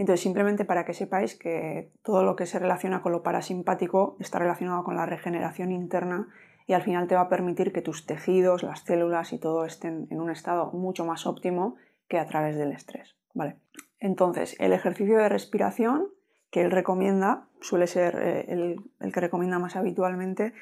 Entonces, 0.00 0.22
simplemente 0.22 0.64
para 0.64 0.86
que 0.86 0.94
sepáis 0.94 1.36
que 1.36 1.92
todo 2.02 2.24
lo 2.24 2.34
que 2.34 2.46
se 2.46 2.58
relaciona 2.58 3.02
con 3.02 3.12
lo 3.12 3.22
parasimpático 3.22 4.16
está 4.18 4.38
relacionado 4.38 4.82
con 4.82 4.96
la 4.96 5.04
regeneración 5.04 5.72
interna 5.72 6.26
y 6.66 6.72
al 6.72 6.80
final 6.80 7.06
te 7.06 7.16
va 7.16 7.20
a 7.20 7.28
permitir 7.28 7.70
que 7.70 7.82
tus 7.82 8.06
tejidos, 8.06 8.62
las 8.62 8.80
células 8.80 9.34
y 9.34 9.38
todo 9.38 9.66
estén 9.66 10.06
en 10.08 10.22
un 10.22 10.30
estado 10.30 10.72
mucho 10.72 11.04
más 11.04 11.26
óptimo 11.26 11.76
que 12.08 12.18
a 12.18 12.24
través 12.24 12.56
del 12.56 12.72
estrés. 12.72 13.14
¿vale? 13.34 13.58
Entonces, 13.98 14.56
el 14.58 14.72
ejercicio 14.72 15.18
de 15.18 15.28
respiración 15.28 16.08
que 16.50 16.62
él 16.62 16.70
recomienda, 16.70 17.48
suele 17.60 17.86
ser 17.86 18.16
eh, 18.16 18.46
el, 18.48 18.76
el 19.00 19.12
que 19.12 19.20
recomienda 19.20 19.58
más 19.58 19.76
habitualmente, 19.76 20.54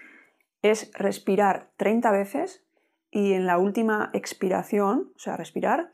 es 0.63 0.91
respirar 0.95 1.71
30 1.77 2.11
veces 2.11 2.67
y 3.13 3.35
en 3.35 3.47
la 3.47 3.59
última 3.59 4.11
expiración, 4.15 5.13
o 5.15 5.19
sea, 5.21 5.37
respirar, 5.37 5.93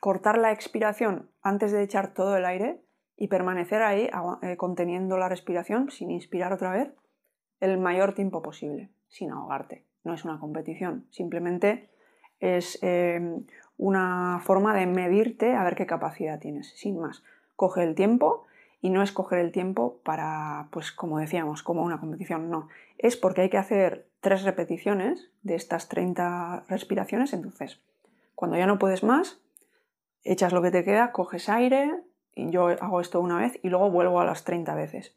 cortar 0.00 0.38
la 0.38 0.52
expiración 0.52 1.30
antes 1.42 1.72
de 1.72 1.82
echar 1.82 2.12
todo 2.14 2.36
el 2.36 2.44
aire 2.44 2.80
y 3.16 3.28
permanecer 3.28 3.82
ahí 3.82 4.10
eh, 4.42 4.56
conteniendo 4.56 5.16
la 5.16 5.28
respiración 5.28 5.90
sin 5.90 6.10
inspirar 6.10 6.52
otra 6.52 6.70
vez 6.70 6.92
el 7.60 7.78
mayor 7.78 8.14
tiempo 8.14 8.42
posible, 8.42 8.90
sin 9.08 9.30
ahogarte. 9.30 9.84
No 10.04 10.14
es 10.14 10.24
una 10.24 10.38
competición, 10.38 11.06
simplemente 11.10 11.88
es 12.40 12.78
eh, 12.82 13.40
una 13.78 14.40
forma 14.44 14.74
de 14.74 14.86
medirte 14.86 15.54
a 15.54 15.64
ver 15.64 15.74
qué 15.74 15.86
capacidad 15.86 16.38
tienes, 16.38 16.68
sin 16.76 17.00
más. 17.00 17.24
Coge 17.56 17.82
el 17.82 17.94
tiempo 17.94 18.46
y 18.80 18.90
no 18.90 19.02
es 19.02 19.12
coger 19.12 19.38
el 19.38 19.52
tiempo 19.52 20.00
para, 20.04 20.68
pues 20.70 20.92
como 20.92 21.18
decíamos, 21.18 21.62
como 21.62 21.82
una 21.82 21.98
competición, 21.98 22.50
no. 22.50 22.68
Es 22.98 23.16
porque 23.16 23.40
hay 23.40 23.50
que 23.50 23.58
hacer 23.58 24.08
tres 24.20 24.42
repeticiones 24.44 25.30
de 25.42 25.54
estas 25.54 25.88
30 25.88 26.64
respiraciones, 26.68 27.32
entonces, 27.32 27.80
cuando 28.34 28.56
ya 28.56 28.66
no 28.66 28.78
puedes 28.78 29.02
más, 29.02 29.40
echas 30.26 30.52
lo 30.52 30.62
que 30.62 30.70
te 30.70 30.84
queda, 30.84 31.12
coges 31.12 31.48
aire, 31.48 31.90
y 32.34 32.50
yo 32.50 32.68
hago 32.68 33.00
esto 33.00 33.20
una 33.20 33.38
vez 33.38 33.58
y 33.62 33.68
luego 33.68 33.90
vuelvo 33.90 34.20
a 34.20 34.24
las 34.24 34.44
30 34.44 34.74
veces 34.74 35.16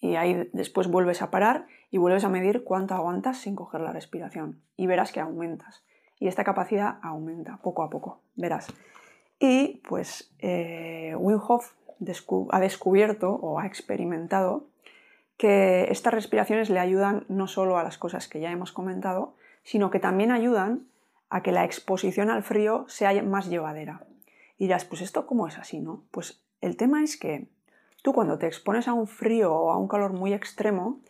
y 0.00 0.16
ahí 0.16 0.48
después 0.52 0.88
vuelves 0.88 1.22
a 1.22 1.30
parar 1.30 1.66
y 1.90 1.98
vuelves 1.98 2.24
a 2.24 2.28
medir 2.28 2.64
cuánto 2.64 2.94
aguantas 2.94 3.38
sin 3.38 3.56
coger 3.56 3.80
la 3.80 3.92
respiración 3.92 4.62
y 4.76 4.86
verás 4.86 5.12
que 5.12 5.20
aumentas. 5.20 5.84
Y 6.18 6.28
esta 6.28 6.44
capacidad 6.44 6.98
aumenta 7.02 7.58
poco 7.58 7.82
a 7.82 7.90
poco, 7.90 8.20
verás. 8.36 8.68
Y 9.38 9.82
pues 9.88 10.32
eh, 10.38 11.14
ha 11.14 12.60
descubierto 12.60 13.30
o 13.34 13.58
ha 13.58 13.66
experimentado 13.66 14.66
que 15.36 15.90
estas 15.90 16.14
respiraciones 16.14 16.70
le 16.70 16.80
ayudan 16.80 17.24
no 17.28 17.46
solo 17.46 17.76
a 17.76 17.82
las 17.82 17.98
cosas 17.98 18.28
que 18.28 18.40
ya 18.40 18.50
hemos 18.50 18.72
comentado, 18.72 19.34
sino 19.62 19.90
que 19.90 20.00
también 20.00 20.30
ayudan 20.30 20.86
a 21.28 21.42
que 21.42 21.52
la 21.52 21.64
exposición 21.64 22.30
al 22.30 22.42
frío 22.42 22.84
sea 22.88 23.22
más 23.22 23.48
llevadera. 23.48 24.06
Y 24.58 24.64
dirás, 24.64 24.84
pues 24.84 25.02
esto 25.02 25.26
cómo 25.26 25.46
es 25.48 25.58
así, 25.58 25.80
¿no? 25.80 26.04
Pues 26.10 26.42
el 26.60 26.76
tema 26.76 27.02
es 27.02 27.16
que 27.16 27.48
Tú 28.06 28.12
cuando 28.12 28.38
te 28.38 28.46
expones 28.46 28.86
a 28.86 28.92
un 28.92 29.08
frío 29.08 29.52
o 29.52 29.72
a 29.72 29.76
un 29.76 29.88
calor 29.88 30.12
muy 30.12 30.32
extremo, 30.32 31.00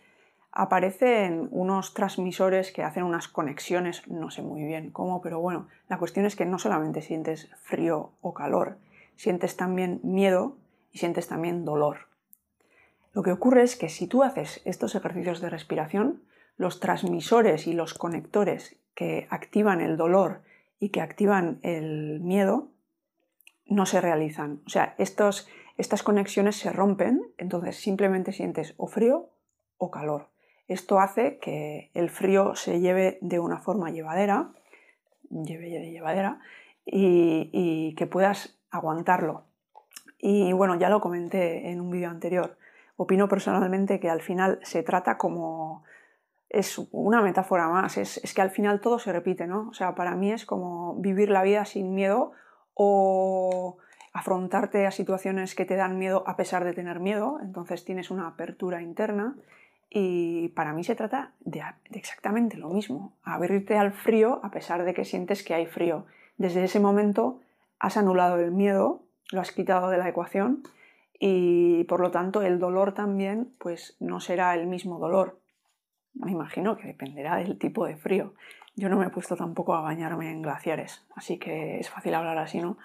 aparecen 0.50 1.46
unos 1.50 1.92
transmisores 1.92 2.72
que 2.72 2.82
hacen 2.82 3.02
unas 3.02 3.28
conexiones, 3.28 4.08
no 4.08 4.30
sé 4.30 4.40
muy 4.40 4.64
bien 4.64 4.92
cómo, 4.92 5.20
pero 5.20 5.38
bueno, 5.38 5.68
la 5.90 5.98
cuestión 5.98 6.24
es 6.24 6.36
que 6.36 6.46
no 6.46 6.58
solamente 6.58 7.02
sientes 7.02 7.50
frío 7.60 8.12
o 8.22 8.32
calor, 8.32 8.78
sientes 9.14 9.58
también 9.58 10.00
miedo 10.04 10.56
y 10.90 10.96
sientes 10.96 11.28
también 11.28 11.66
dolor. 11.66 12.08
Lo 13.12 13.22
que 13.22 13.32
ocurre 13.32 13.62
es 13.62 13.76
que 13.76 13.90
si 13.90 14.06
tú 14.06 14.22
haces 14.22 14.62
estos 14.64 14.94
ejercicios 14.94 15.42
de 15.42 15.50
respiración, 15.50 16.22
los 16.56 16.80
transmisores 16.80 17.66
y 17.66 17.74
los 17.74 17.92
conectores 17.92 18.78
que 18.96 19.28
activan 19.30 19.80
el 19.80 19.96
dolor 19.96 20.42
y 20.80 20.88
que 20.88 21.00
activan 21.00 21.60
el 21.62 22.18
miedo 22.20 22.70
no 23.66 23.86
se 23.86 24.00
realizan. 24.00 24.62
O 24.66 24.70
sea, 24.70 24.96
estos, 24.98 25.48
estas 25.76 26.02
conexiones 26.02 26.56
se 26.56 26.72
rompen, 26.72 27.22
entonces 27.38 27.76
simplemente 27.76 28.32
sientes 28.32 28.74
o 28.76 28.88
frío 28.88 29.30
o 29.78 29.92
calor. 29.92 30.30
Esto 30.66 30.98
hace 30.98 31.38
que 31.38 31.92
el 31.94 32.10
frío 32.10 32.56
se 32.56 32.80
lleve 32.80 33.18
de 33.20 33.38
una 33.38 33.58
forma 33.58 33.90
llevadera, 33.90 34.50
lleve 35.30 35.70
de 35.70 35.92
llevadera, 35.92 36.40
y, 36.84 37.94
que 37.96 38.06
puedas 38.06 38.58
aguantarlo. 38.70 39.44
Y 40.18 40.52
bueno, 40.52 40.76
ya 40.76 40.88
lo 40.88 41.00
comenté 41.00 41.70
en 41.70 41.80
un 41.80 41.90
vídeo 41.90 42.08
anterior. 42.08 42.56
Opino 42.96 43.28
personalmente 43.28 44.00
que 44.00 44.08
al 44.08 44.22
final 44.22 44.60
se 44.62 44.82
trata 44.82 45.18
como 45.18 45.84
es 46.48 46.80
una 46.92 47.22
metáfora 47.22 47.68
más, 47.68 47.96
es, 47.98 48.18
es, 48.18 48.32
que 48.34 48.42
al 48.42 48.50
final 48.50 48.80
todo 48.80 48.98
se 48.98 49.12
repite, 49.12 49.46
¿no? 49.46 49.68
O 49.68 49.74
sea, 49.74 49.94
para 49.94 50.14
mí 50.14 50.32
es 50.32 50.46
como 50.46 50.94
vivir 50.96 51.30
la 51.30 51.42
vida 51.42 51.64
sin 51.64 51.94
miedo 51.94 52.32
o 52.74 53.78
afrontarte 54.12 54.86
a 54.86 54.90
situaciones 54.90 55.54
que 55.54 55.66
te 55.66 55.76
dan 55.76 55.98
miedo 55.98 56.24
a 56.26 56.36
pesar 56.36 56.64
de 56.64 56.72
tener 56.72 57.00
miedo, 57.00 57.38
entonces 57.42 57.84
tienes 57.84 58.10
una 58.10 58.28
apertura 58.28 58.80
interna 58.80 59.36
y 59.90 60.48
para 60.48 60.72
mí 60.72 60.84
se 60.84 60.94
trata 60.94 61.32
de, 61.40 61.62
exactamente 61.92 62.56
lo 62.56 62.68
mismo, 62.68 63.12
abrirte 63.22 63.76
al 63.76 63.92
frío 63.92 64.40
a 64.42 64.50
pesar 64.50 64.84
de 64.84 64.94
que 64.94 65.04
sientes 65.04 65.42
que 65.42 65.54
hay 65.54 65.66
frío. 65.66 66.06
Desde 66.38 66.64
ese 66.64 66.80
momento 66.80 67.40
has 67.78 67.96
anulado 67.96 68.38
el 68.38 68.52
miedo, 68.52 69.02
lo 69.32 69.40
has 69.40 69.52
quitado 69.52 69.90
de 69.90 69.98
la 69.98 70.08
ecuación 70.08 70.62
y 71.18 71.84
por 71.84 72.00
lo 72.00 72.10
tanto 72.10 72.42
el 72.42 72.58
dolor 72.58 72.92
también 72.92 73.52
pues 73.58 73.96
no 74.00 74.20
será 74.20 74.54
el 74.54 74.66
mismo 74.66 74.98
dolor. 74.98 75.38
Me 76.18 76.32
imagino 76.32 76.76
que 76.76 76.88
dependerá 76.88 77.36
del 77.36 77.58
tipo 77.58 77.86
de 77.86 77.96
frío. 77.96 78.34
Yo 78.74 78.88
no 78.88 78.96
me 78.96 79.06
he 79.06 79.10
puesto 79.10 79.36
tampoco 79.36 79.74
a 79.74 79.80
bañarme 79.80 80.30
en 80.30 80.42
glaciares, 80.42 81.06
así 81.14 81.38
que 81.38 81.78
es 81.78 81.90
fácil 81.90 82.14
hablar 82.14 82.38
así, 82.38 82.60
¿no? 82.60 82.76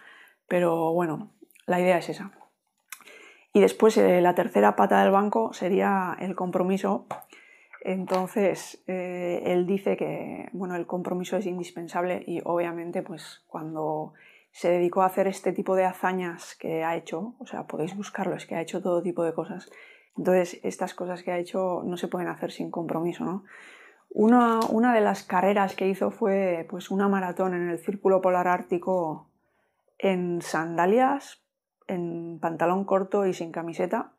Pero 0.47 0.93
bueno, 0.93 1.31
la 1.65 1.79
idea 1.79 1.97
es 1.97 2.09
esa. 2.09 2.31
Y 3.53 3.59
después 3.59 3.97
eh, 3.97 4.21
la 4.21 4.35
tercera 4.35 4.75
pata 4.75 5.01
del 5.01 5.11
banco 5.11 5.53
sería 5.53 6.15
el 6.19 6.35
compromiso. 6.35 7.05
Entonces, 7.83 8.83
eh, 8.87 9.41
él 9.45 9.65
dice 9.65 9.97
que 9.97 10.49
bueno, 10.53 10.75
el 10.75 10.85
compromiso 10.85 11.37
es 11.37 11.45
indispensable 11.45 12.23
y 12.25 12.41
obviamente 12.45 13.01
pues 13.01 13.43
cuando 13.47 14.13
se 14.51 14.69
dedicó 14.69 15.01
a 15.01 15.07
hacer 15.07 15.27
este 15.27 15.51
tipo 15.53 15.75
de 15.75 15.85
hazañas 15.85 16.55
que 16.55 16.83
ha 16.83 16.95
hecho, 16.95 17.35
o 17.39 17.45
sea, 17.45 17.67
podéis 17.67 17.95
buscarlo, 17.95 18.35
es 18.35 18.45
que 18.45 18.55
ha 18.55 18.61
hecho 18.61 18.81
todo 18.81 19.01
tipo 19.01 19.23
de 19.23 19.33
cosas. 19.33 19.69
Entonces, 20.17 20.59
estas 20.63 20.93
cosas 20.93 21.23
que 21.23 21.31
ha 21.31 21.37
hecho 21.37 21.83
no 21.85 21.97
se 21.97 22.07
pueden 22.07 22.27
hacer 22.27 22.51
sin 22.51 22.69
compromiso, 22.69 23.23
¿no? 23.23 23.43
Una, 24.09 24.59
una 24.69 24.93
de 24.93 24.99
las 24.99 25.23
carreras 25.23 25.75
que 25.75 25.87
hizo 25.87 26.11
fue 26.11 26.67
pues, 26.69 26.91
una 26.91 27.07
maratón 27.07 27.53
en 27.53 27.69
el 27.69 27.79
Círculo 27.79 28.21
Polar 28.21 28.47
Ártico 28.47 29.29
en 29.97 30.41
sandalias, 30.41 31.41
en 31.87 32.39
pantalón 32.41 32.83
corto 32.83 33.25
y 33.25 33.33
sin 33.33 33.51
camiseta. 33.51 34.13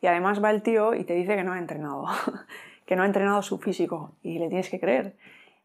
Y 0.00 0.06
además 0.06 0.42
va 0.42 0.50
el 0.50 0.62
tío 0.62 0.94
y 0.94 1.04
te 1.04 1.12
dice 1.12 1.36
que 1.36 1.44
no 1.44 1.52
ha 1.52 1.58
entrenado, 1.58 2.06
que 2.86 2.96
no 2.96 3.02
ha 3.02 3.06
entrenado 3.06 3.42
su 3.42 3.58
físico 3.58 4.16
y 4.22 4.38
le 4.38 4.48
tienes 4.48 4.70
que 4.70 4.80
creer. 4.80 5.18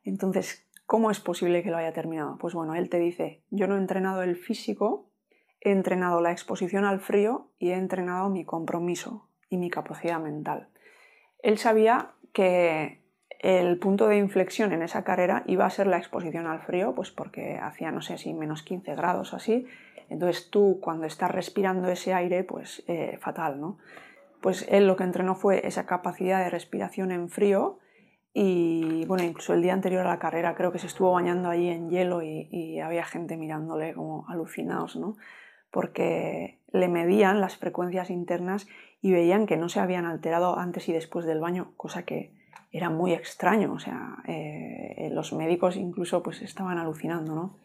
Entonces, 0.04 0.68
¿cómo 0.86 1.10
es 1.10 1.22
posible 1.22 1.64
que 1.64 1.72
lo 1.72 1.78
haya 1.78 1.94
terminado? 1.94 2.38
Pues 2.38 2.54
bueno, 2.54 2.76
él 2.76 2.90
te 2.90 3.00
dice, 3.00 3.42
yo 3.52 3.68
no 3.68 3.76
he 3.76 3.80
entrenado 3.80 4.22
el 4.22 4.36
físico, 4.36 5.08
he 5.62 5.72
entrenado 5.72 6.20
la 6.20 6.34
exposición 6.34 6.84
al 6.84 7.00
frío 7.00 7.52
y 7.58 7.70
he 7.70 7.76
entrenado 7.76 8.30
mi 8.30 8.44
compromiso 8.44 9.30
y 9.50 9.58
mi 9.58 9.70
capacidad 9.70 10.20
mental. 10.20 10.70
Él 11.42 11.58
sabía 11.58 12.12
que 12.34 13.06
el 13.40 13.78
punto 13.78 14.08
de 14.08 14.18
inflexión 14.18 14.74
en 14.74 14.82
esa 14.82 15.04
carrera 15.04 15.44
iba 15.46 15.66
a 15.66 15.70
ser 15.70 15.88
la 15.88 15.98
exposición 15.98 16.48
al 16.48 16.62
frío, 16.62 16.96
pues 16.96 17.12
porque 17.12 17.58
hacía, 17.62 17.92
no 17.92 18.02
sé 18.02 18.18
si 18.18 18.34
menos 18.34 18.64
15 18.64 18.96
grados 18.96 19.34
o 19.34 19.36
así. 19.36 19.68
Entonces 20.10 20.50
tú 20.50 20.80
cuando 20.82 21.06
estás 21.06 21.32
respirando 21.32 21.88
ese 21.90 22.14
aire, 22.14 22.44
pues 22.44 22.84
eh, 22.88 23.18
fatal, 23.20 23.60
¿no? 23.60 23.78
Pues 24.42 24.66
él 24.70 24.88
lo 24.88 24.96
que 24.96 25.04
entrenó 25.04 25.36
fue 25.36 25.66
esa 25.68 25.86
capacidad 25.86 26.44
de 26.44 26.50
respiración 26.50 27.12
en 27.12 27.30
frío 27.30 27.80
y 28.34 29.06
bueno, 29.06 29.24
incluso 29.24 29.54
el 29.54 29.62
día 29.62 29.74
anterior 29.74 30.06
a 30.06 30.10
la 30.10 30.20
carrera 30.20 30.56
creo 30.56 30.72
que 30.72 30.80
se 30.80 30.88
estuvo 30.88 31.12
bañando 31.12 31.50
allí 31.50 31.70
en 31.70 31.90
hielo 31.90 32.22
y, 32.22 32.50
y 32.52 32.80
había 32.80 33.06
gente 33.06 33.38
mirándole 33.38 33.94
como 33.94 34.28
alucinados, 34.28 34.96
¿no? 34.96 35.16
Porque 35.72 36.60
le 36.72 36.88
medían 36.88 37.42
las 37.42 37.58
frecuencias 37.58 38.10
internas 38.10 38.68
y 39.06 39.12
veían 39.12 39.46
que 39.46 39.56
no 39.56 39.70
se 39.70 39.80
habían 39.80 40.06
alterado 40.06 40.58
antes 40.58 40.90
y 40.90 40.92
después 40.92 41.28
del 41.28 41.40
baño, 41.40 41.74
cosa 41.78 42.06
que 42.06 42.32
era 42.72 42.90
muy 42.90 43.14
extraño, 43.14 43.74
o 43.74 43.78
sea, 43.78 44.16
eh, 44.28 45.10
los 45.12 45.32
médicos 45.32 45.76
incluso 45.76 46.24
pues 46.24 46.42
estaban 46.42 46.80
alucinando, 46.80 47.36
¿no? 47.36 47.56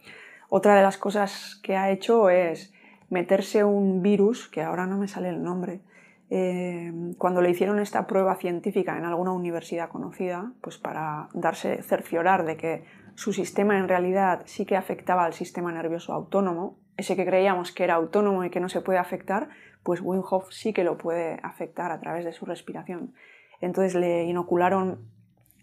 Otra 0.51 0.75
de 0.75 0.83
las 0.83 0.99
cosas 0.99 1.59
que 1.63 1.79
ha 1.79 1.91
hecho 1.91 2.29
es 2.29 2.75
meterse 3.09 3.65
un 3.65 4.03
virus, 4.03 4.49
que 4.49 4.61
ahora 4.61 4.85
no 4.87 4.99
me 4.99 5.09
sale 5.09 5.31
el 5.31 5.43
nombre, 5.43 5.81
eh, 6.29 6.93
cuando 7.17 7.41
le 7.41 7.49
hicieron 7.49 7.79
esta 7.79 8.07
prueba 8.07 8.37
científica 8.37 8.99
en 8.99 9.07
alguna 9.07 9.33
universidad 9.33 9.89
conocida, 9.89 10.53
pues 10.61 10.77
para 10.77 11.31
darse 11.33 11.83
cerciorar 11.83 12.45
de 12.45 12.59
que 12.59 12.85
su 13.15 13.33
sistema 13.33 13.79
en 13.79 13.89
realidad 13.89 14.43
sí 14.45 14.67
que 14.67 14.77
afectaba 14.77 15.25
al 15.25 15.33
sistema 15.33 15.73
nervioso 15.73 16.13
autónomo, 16.13 16.77
ese 16.99 17.17
que 17.17 17.25
creíamos 17.25 17.73
que 17.73 17.85
era 17.85 17.95
autónomo 17.95 18.45
y 18.45 18.51
que 18.51 18.61
no 18.61 18.69
se 18.69 18.83
puede 18.83 18.99
afectar, 18.99 19.49
pues 19.83 20.01
Wim 20.03 20.23
Hof 20.29 20.51
sí 20.51 20.73
que 20.73 20.85
lo 20.85 20.99
puede 20.99 21.39
afectar 21.43 21.91
a 21.93 22.01
través 22.01 22.25
de 22.25 22.33
su 22.33 22.47
respiración. 22.47 23.15
Entonces 23.61 23.95
le 23.95 24.25
inocularon 24.25 25.09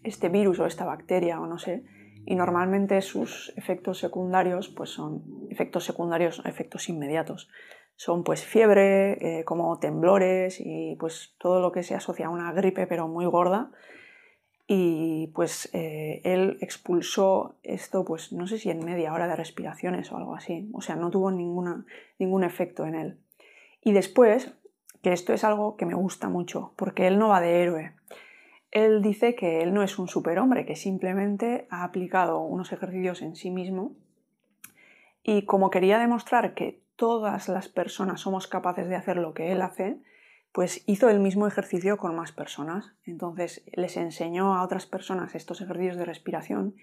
este 0.04 0.28
virus 0.28 0.58
o 0.60 0.66
esta 0.66 0.84
bacteria 0.84 1.40
o 1.40 1.46
no 1.46 1.58
sé, 1.58 1.84
y 2.24 2.34
normalmente 2.34 3.00
sus 3.00 3.54
efectos 3.56 3.98
secundarios 3.98 4.68
pues 4.68 4.90
son 4.90 5.22
efectos 5.50 5.84
secundarios, 5.84 6.42
efectos 6.44 6.88
inmediatos. 6.88 7.48
Son 7.96 8.22
pues 8.22 8.44
fiebre, 8.44 9.38
eh, 9.40 9.44
como 9.44 9.78
temblores 9.78 10.60
y 10.60 10.94
pues 11.00 11.34
todo 11.38 11.60
lo 11.60 11.72
que 11.72 11.82
se 11.82 11.94
asocia 11.94 12.26
a 12.26 12.30
una 12.30 12.52
gripe 12.52 12.86
pero 12.86 13.08
muy 13.08 13.24
gorda. 13.24 13.70
Y 14.66 15.28
pues 15.28 15.70
eh, 15.72 16.20
él 16.22 16.58
expulsó 16.60 17.56
esto 17.62 18.04
pues 18.04 18.30
no 18.32 18.46
sé 18.46 18.58
si 18.58 18.68
en 18.68 18.84
media 18.84 19.14
hora 19.14 19.26
de 19.26 19.34
respiraciones 19.34 20.12
o 20.12 20.18
algo 20.18 20.34
así. 20.34 20.68
O 20.74 20.82
sea, 20.82 20.96
no 20.96 21.10
tuvo 21.10 21.30
ninguna, 21.30 21.86
ningún 22.18 22.44
efecto 22.44 22.84
en 22.84 22.94
él. 22.94 23.18
Y 23.82 23.92
después, 23.92 24.52
que 25.02 25.12
esto 25.12 25.32
es 25.32 25.44
algo 25.44 25.76
que 25.76 25.86
me 25.86 25.94
gusta 25.94 26.28
mucho, 26.28 26.72
porque 26.76 27.06
él 27.06 27.18
no 27.18 27.28
va 27.28 27.40
de 27.40 27.62
héroe. 27.62 27.94
Él 28.70 29.00
dice 29.02 29.34
que 29.34 29.62
él 29.62 29.72
no 29.72 29.82
es 29.82 29.98
un 29.98 30.08
superhombre, 30.08 30.66
que 30.66 30.76
simplemente 30.76 31.66
ha 31.70 31.84
aplicado 31.84 32.40
unos 32.40 32.72
ejercicios 32.72 33.22
en 33.22 33.34
sí 33.34 33.50
mismo 33.50 33.96
y 35.22 35.44
como 35.44 35.70
quería 35.70 35.98
demostrar 35.98 36.54
que 36.54 36.82
todas 36.96 37.48
las 37.48 37.68
personas 37.68 38.22
somos 38.22 38.46
capaces 38.46 38.88
de 38.88 38.96
hacer 38.96 39.18
lo 39.18 39.34
que 39.34 39.52
él 39.52 39.60
hace, 39.60 40.00
pues 40.52 40.82
hizo 40.86 41.10
el 41.10 41.20
mismo 41.20 41.46
ejercicio 41.46 41.98
con 41.98 42.16
más 42.16 42.32
personas. 42.32 42.94
Entonces 43.04 43.62
les 43.74 43.96
enseñó 43.96 44.54
a 44.54 44.62
otras 44.62 44.86
personas 44.86 45.34
estos 45.34 45.60
ejercicios 45.60 45.98
de 45.98 46.06
respiración 46.06 46.76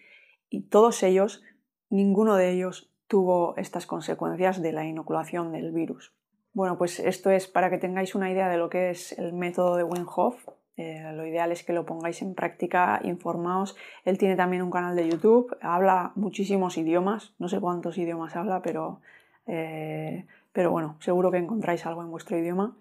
y 0.49 0.67
todos 0.67 1.01
ellos, 1.03 1.43
ninguno 1.89 2.35
de 2.35 2.51
ellos 2.51 2.93
tuvo 3.07 3.57
estas 3.57 3.87
consecuencias 3.87 4.61
de 4.61 4.73
la 4.73 4.85
inoculación 4.85 5.51
del 5.51 5.71
virus. 5.71 6.13
Bueno, 6.55 6.77
pues 6.77 7.01
esto 7.01 7.31
es 7.31 7.47
para 7.47 7.69
que 7.69 7.77
tengáis 7.77 8.15
una 8.15 8.31
idea 8.31 8.47
de 8.47 8.55
lo 8.55 8.69
que 8.69 8.89
es 8.89 9.11
el 9.19 9.33
método 9.33 9.75
de 9.75 9.83
Wim 9.83 10.05
Hof. 10.07 10.47
Eh, 10.77 11.03
lo 11.13 11.27
ideal 11.27 11.51
es 11.51 11.63
que 11.63 11.73
lo 11.73 11.85
pongáis 11.85 12.21
en 12.21 12.33
práctica, 12.33 13.01
informaos. 13.03 13.75
Él 14.05 14.17
tiene 14.17 14.37
también 14.37 14.61
un 14.61 14.71
canal 14.71 14.95
de 14.95 15.05
YouTube, 15.05 15.53
habla 15.59 16.13
muchísimos 16.15 16.77
idiomas, 16.77 17.33
no 17.39 17.49
sé 17.49 17.59
cuántos 17.59 17.97
idiomas 17.97 18.37
habla, 18.37 18.61
pero, 18.61 19.01
eh, 19.47 20.27
pero 20.53 20.71
bueno, 20.71 20.95
seguro 21.01 21.29
que 21.29 21.39
encontráis 21.39 21.85
algo 21.85 22.01
en 22.01 22.09
vuestro 22.09 22.37
idioma. 22.37 22.77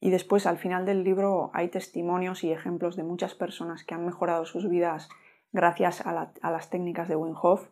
Y 0.00 0.08
después 0.08 0.46
al 0.46 0.56
final 0.56 0.86
del 0.86 1.04
libro 1.04 1.50
hay 1.52 1.68
testimonios 1.68 2.44
y 2.44 2.50
ejemplos 2.50 2.96
de 2.96 3.02
muchas 3.02 3.34
personas 3.34 3.84
que 3.84 3.92
han 3.92 4.06
mejorado 4.06 4.46
sus 4.46 4.70
vidas 4.70 5.10
gracias 5.52 6.00
a, 6.00 6.30
las 6.50 6.70
técnicas 6.70 7.08
de 7.08 7.16
Wim 7.16 7.34
Hof, 7.42 7.68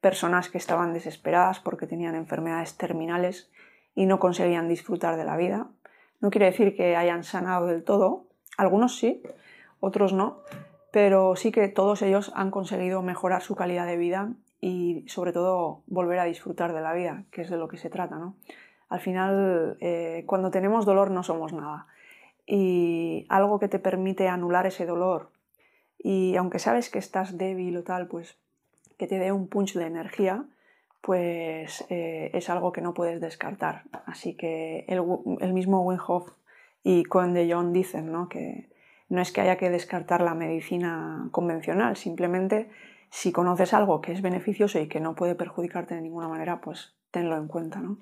personas 0.00 0.50
que 0.50 0.58
estaban 0.58 0.92
desesperadas 0.92 1.58
porque 1.58 1.88
tenían 1.88 2.14
enfermedades 2.14 2.76
terminales 2.76 3.50
y 3.94 4.06
no 4.06 4.18
conseguían 4.18 4.68
disfrutar 4.68 5.16
de 5.16 5.24
la 5.24 5.36
vida. 5.36 5.68
No 6.20 6.30
quiere 6.30 6.46
decir 6.46 6.76
que 6.76 6.96
hayan 6.96 7.24
sanado 7.24 7.66
del 7.66 7.84
todo, 7.84 8.24
algunos 8.56 8.96
sí, 8.96 9.22
otros 9.80 10.12
no, 10.12 10.38
pero 10.90 11.36
sí 11.36 11.52
que 11.52 11.68
todos 11.68 12.02
ellos 12.02 12.32
han 12.34 12.50
conseguido 12.50 13.02
mejorar 13.02 13.42
su 13.42 13.54
calidad 13.54 13.86
de 13.86 13.96
vida 13.96 14.32
y 14.60 15.04
sobre 15.08 15.32
todo 15.32 15.82
volver 15.86 16.18
a 16.18 16.24
disfrutar 16.24 16.72
de 16.72 16.80
la 16.80 16.94
vida, 16.94 17.24
que 17.30 17.42
es 17.42 17.50
de 17.50 17.56
lo 17.56 17.68
que 17.68 17.76
se 17.76 17.90
trata. 17.90 18.16
¿no? 18.16 18.36
Al 18.88 19.00
final, 19.00 19.76
eh, 19.80 20.24
cuando 20.26 20.50
tenemos 20.50 20.86
dolor 20.86 21.10
no 21.10 21.22
somos 21.22 21.52
nada. 21.52 21.86
Y 22.46 23.26
algo 23.28 23.58
que 23.58 23.68
te 23.68 23.78
permite 23.78 24.28
anular 24.28 24.66
ese 24.66 24.86
dolor 24.86 25.30
y 26.04 26.36
aunque 26.36 26.58
sabes 26.58 26.90
que 26.90 26.98
estás 26.98 27.38
débil 27.38 27.78
o 27.78 27.82
tal, 27.82 28.06
pues 28.08 28.36
que 28.98 29.06
te 29.06 29.18
dé 29.18 29.32
un 29.32 29.48
punch 29.48 29.72
de 29.72 29.86
energía, 29.86 30.44
pues 31.04 31.84
eh, 31.90 32.30
es 32.32 32.48
algo 32.48 32.72
que 32.72 32.80
no 32.80 32.94
puedes 32.94 33.20
descartar. 33.20 33.82
Así 34.06 34.36
que 34.36 34.86
el, 34.88 35.52
mismo 35.52 35.82
Wim 35.82 35.98
Hof 36.06 36.32
y 36.82 37.04
Cohen 37.04 37.34
de 37.34 37.52
Jong 37.52 37.72
dicen 37.72 38.10
¿no? 38.10 38.30
que 38.30 38.70
no 39.10 39.20
es 39.20 39.30
que 39.30 39.42
haya 39.42 39.58
que 39.58 39.68
descartar 39.68 40.22
la 40.22 40.34
medicina 40.34 41.28
convencional, 41.30 41.96
simplemente 41.96 42.70
si 43.10 43.32
conoces 43.32 43.74
algo 43.74 44.00
que 44.00 44.12
es 44.12 44.22
beneficioso 44.22 44.80
y 44.80 44.88
que 44.88 44.98
no 44.98 45.14
puede 45.14 45.34
perjudicarte 45.34 45.94
de 45.94 46.00
ninguna 46.00 46.26
manera, 46.26 46.62
pues 46.62 46.94
tenlo 47.10 47.36
en 47.36 47.48
cuenta. 47.48 47.80
¿no? 47.80 47.98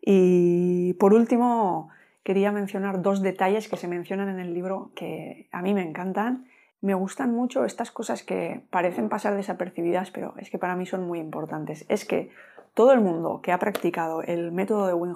Y 0.00 0.94
por 1.00 1.14
último, 1.14 1.88
quería 2.22 2.52
mencionar 2.52 3.02
dos 3.02 3.22
detalles 3.22 3.68
que 3.68 3.76
se 3.76 3.88
mencionan 3.88 4.28
en 4.28 4.38
el 4.38 4.54
libro 4.54 4.92
que 4.94 5.48
a 5.50 5.62
mí 5.62 5.74
me 5.74 5.82
encantan. 5.82 6.46
Me 6.80 6.94
gustan 6.94 7.34
mucho 7.34 7.66
estas 7.66 7.90
cosas 7.90 8.22
que 8.22 8.66
parecen 8.70 9.10
pasar 9.10 9.34
desapercibidas, 9.34 10.10
pero 10.10 10.32
es 10.38 10.48
que 10.48 10.58
para 10.58 10.76
mí 10.76 10.86
son 10.86 11.06
muy 11.06 11.18
importantes. 11.18 11.84
Es 11.90 12.06
que 12.06 12.30
todo 12.72 12.92
el 12.92 13.00
mundo 13.00 13.40
que 13.42 13.52
ha 13.52 13.58
practicado 13.58 14.22
el 14.22 14.50
método 14.50 14.86
de 14.86 14.94
Wim 14.94 15.14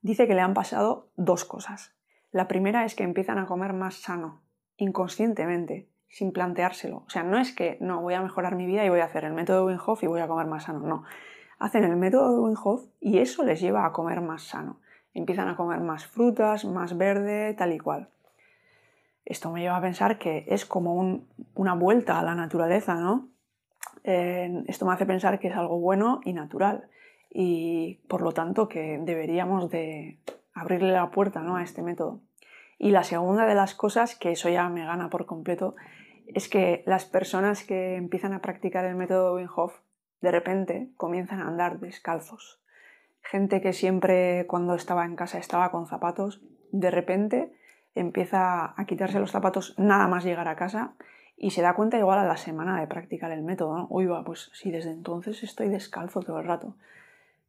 dice 0.00 0.26
que 0.26 0.34
le 0.34 0.40
han 0.40 0.54
pasado 0.54 1.08
dos 1.16 1.44
cosas. 1.44 1.94
La 2.32 2.48
primera 2.48 2.86
es 2.86 2.94
que 2.94 3.04
empiezan 3.04 3.38
a 3.38 3.46
comer 3.46 3.74
más 3.74 3.96
sano, 3.96 4.40
inconscientemente, 4.78 5.88
sin 6.08 6.32
planteárselo. 6.32 7.04
O 7.06 7.10
sea, 7.10 7.24
no 7.24 7.38
es 7.38 7.54
que 7.54 7.76
no 7.80 8.00
voy 8.00 8.14
a 8.14 8.22
mejorar 8.22 8.54
mi 8.54 8.64
vida 8.64 8.86
y 8.86 8.88
voy 8.88 9.00
a 9.00 9.04
hacer 9.04 9.24
el 9.24 9.34
método 9.34 9.66
de 9.66 9.74
Wim 9.74 9.96
y 10.00 10.06
voy 10.06 10.20
a 10.20 10.28
comer 10.28 10.46
más 10.46 10.64
sano, 10.64 10.80
no. 10.80 11.04
Hacen 11.58 11.84
el 11.84 11.96
método 11.96 12.32
de 12.32 12.40
Wim 12.40 12.56
y 13.00 13.18
eso 13.18 13.44
les 13.44 13.60
lleva 13.60 13.84
a 13.84 13.92
comer 13.92 14.22
más 14.22 14.44
sano. 14.44 14.80
Empiezan 15.12 15.48
a 15.48 15.56
comer 15.56 15.80
más 15.80 16.06
frutas, 16.06 16.64
más 16.64 16.96
verde, 16.96 17.52
tal 17.52 17.72
y 17.72 17.78
cual. 17.78 18.08
Esto 19.24 19.50
me 19.50 19.60
lleva 19.60 19.76
a 19.76 19.82
pensar 19.82 20.18
que 20.18 20.44
es 20.48 20.66
como 20.66 21.24
una 21.54 21.74
vuelta 21.74 22.18
a 22.18 22.22
la 22.22 22.34
naturaleza, 22.34 22.94
¿no? 22.94 23.30
Eh, 24.02 24.64
esto 24.66 24.84
me 24.84 24.92
hace 24.92 25.06
pensar 25.06 25.38
que 25.38 25.48
es 25.48 25.56
algo 25.56 25.78
bueno 25.80 26.20
y 26.24 26.34
natural 26.34 26.88
y 27.30 28.00
por 28.08 28.20
lo 28.20 28.32
tanto 28.32 28.68
que 28.68 29.00
deberíamos 29.02 29.70
de 29.70 30.20
abrirle 30.54 30.92
la 30.92 31.10
puerta 31.10 31.40
¿no? 31.40 31.56
a 31.56 31.62
este 31.62 31.82
método. 31.82 32.20
Y 32.78 32.90
la 32.90 33.02
segunda 33.02 33.46
de 33.46 33.54
las 33.54 33.74
cosas, 33.74 34.14
que 34.14 34.32
eso 34.32 34.48
ya 34.48 34.68
me 34.68 34.84
gana 34.84 35.10
por 35.10 35.26
completo, 35.26 35.74
es 36.26 36.48
que 36.48 36.82
las 36.86 37.04
personas 37.04 37.64
que 37.64 37.96
empiezan 37.96 38.32
a 38.32 38.40
practicar 38.40 38.84
el 38.84 38.94
método 38.94 39.34
Wim 39.34 39.48
Hof 39.54 39.80
de 40.20 40.30
repente 40.30 40.90
comienzan 40.96 41.40
a 41.40 41.48
andar 41.48 41.80
descalzos. 41.80 42.62
Gente 43.20 43.60
que 43.60 43.72
siempre 43.72 44.46
cuando 44.46 44.74
estaba 44.74 45.04
en 45.04 45.16
casa 45.16 45.38
estaba 45.38 45.70
con 45.70 45.86
zapatos, 45.86 46.42
de 46.72 46.90
repente 46.90 47.52
empieza 47.94 48.74
a 48.76 48.84
quitarse 48.86 49.20
los 49.20 49.30
zapatos 49.30 49.74
nada 49.78 50.08
más 50.08 50.24
llegar 50.24 50.48
a 50.48 50.56
casa 50.56 50.94
y 51.36 51.50
se 51.50 51.62
da 51.62 51.74
cuenta 51.74 51.98
igual 51.98 52.18
a 52.18 52.24
la 52.24 52.36
semana 52.36 52.80
de 52.80 52.86
practicar 52.86 53.30
el 53.32 53.42
método. 53.42 53.76
¿no? 53.76 53.86
Uy, 53.90 54.06
va, 54.06 54.24
pues 54.24 54.50
si 54.52 54.70
desde 54.70 54.90
entonces 54.90 55.42
estoy 55.42 55.68
descalzo 55.68 56.20
todo 56.20 56.38
el 56.38 56.46
rato 56.46 56.74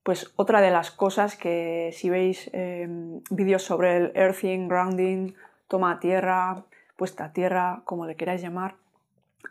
pues 0.05 0.31
otra 0.35 0.61
de 0.61 0.69
las 0.69 0.91
cosas 0.91 1.35
que 1.35 1.89
si 1.91 2.11
veis 2.11 2.51
em, 2.53 3.21
vídeos 3.31 3.63
sobre 3.63 3.97
el 3.97 4.11
earthing, 4.13 4.67
grounding, 4.67 5.33
toma 5.67 5.99
tierra, 5.99 6.63
puesta 6.95 7.25
a 7.25 7.33
tierra, 7.33 7.81
como 7.85 8.05
le 8.05 8.15
queráis 8.15 8.39
llamar, 8.43 8.75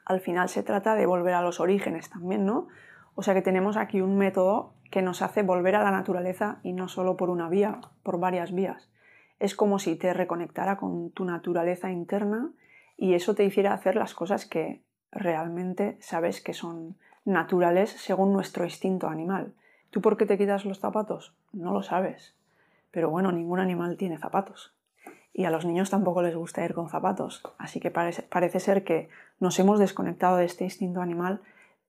al 0.04 0.20
final 0.20 0.48
se 0.48 0.62
trata 0.62 0.94
de 0.94 1.06
volver 1.06 1.34
a 1.34 1.42
los 1.42 1.58
orígenes 1.58 2.08
también, 2.08 2.46
¿no? 2.46 2.68
O 3.16 3.22
sea 3.24 3.34
que 3.34 3.42
tenemos 3.42 3.76
aquí 3.76 4.00
un 4.00 4.16
método 4.16 4.74
que 4.92 5.02
nos 5.02 5.22
hace 5.22 5.42
volver 5.42 5.74
a 5.74 5.82
la 5.82 5.90
naturaleza 5.90 6.60
y 6.62 6.72
no 6.72 6.86
solo 6.86 7.16
por 7.16 7.30
una 7.30 7.48
vía, 7.48 7.80
por 8.04 8.20
varias 8.20 8.52
vías. 8.52 8.88
Es 9.44 9.54
como 9.54 9.78
si 9.78 9.94
te 9.94 10.14
reconectara 10.14 10.78
con 10.78 11.10
tu 11.10 11.26
naturaleza 11.26 11.90
interna 11.90 12.48
y 12.96 13.12
eso 13.12 13.34
te 13.34 13.44
hiciera 13.44 13.74
hacer 13.74 13.94
las 13.94 14.14
cosas 14.14 14.46
que 14.46 14.80
realmente 15.12 15.98
sabes 16.00 16.40
que 16.40 16.54
son 16.54 16.96
naturales 17.26 17.90
según 17.90 18.32
nuestro 18.32 18.64
instinto 18.64 19.06
animal. 19.06 19.52
¿Tú 19.90 20.00
por 20.00 20.16
qué 20.16 20.24
te 20.24 20.38
quitas 20.38 20.64
los 20.64 20.78
zapatos? 20.78 21.34
No 21.52 21.74
lo 21.74 21.82
sabes. 21.82 22.34
Pero 22.90 23.10
bueno, 23.10 23.32
ningún 23.32 23.60
animal 23.60 23.98
tiene 23.98 24.16
zapatos. 24.16 24.72
Y 25.34 25.44
a 25.44 25.50
los 25.50 25.66
niños 25.66 25.90
tampoco 25.90 26.22
les 26.22 26.34
gusta 26.34 26.64
ir 26.64 26.72
con 26.72 26.88
zapatos. 26.88 27.42
Así 27.58 27.80
que 27.80 27.90
parece, 27.90 28.60
ser 28.60 28.82
que 28.82 29.10
nos 29.40 29.58
hemos 29.58 29.78
desconectado 29.78 30.38
de 30.38 30.46
este 30.46 30.64
instinto 30.64 31.02
animal, 31.02 31.42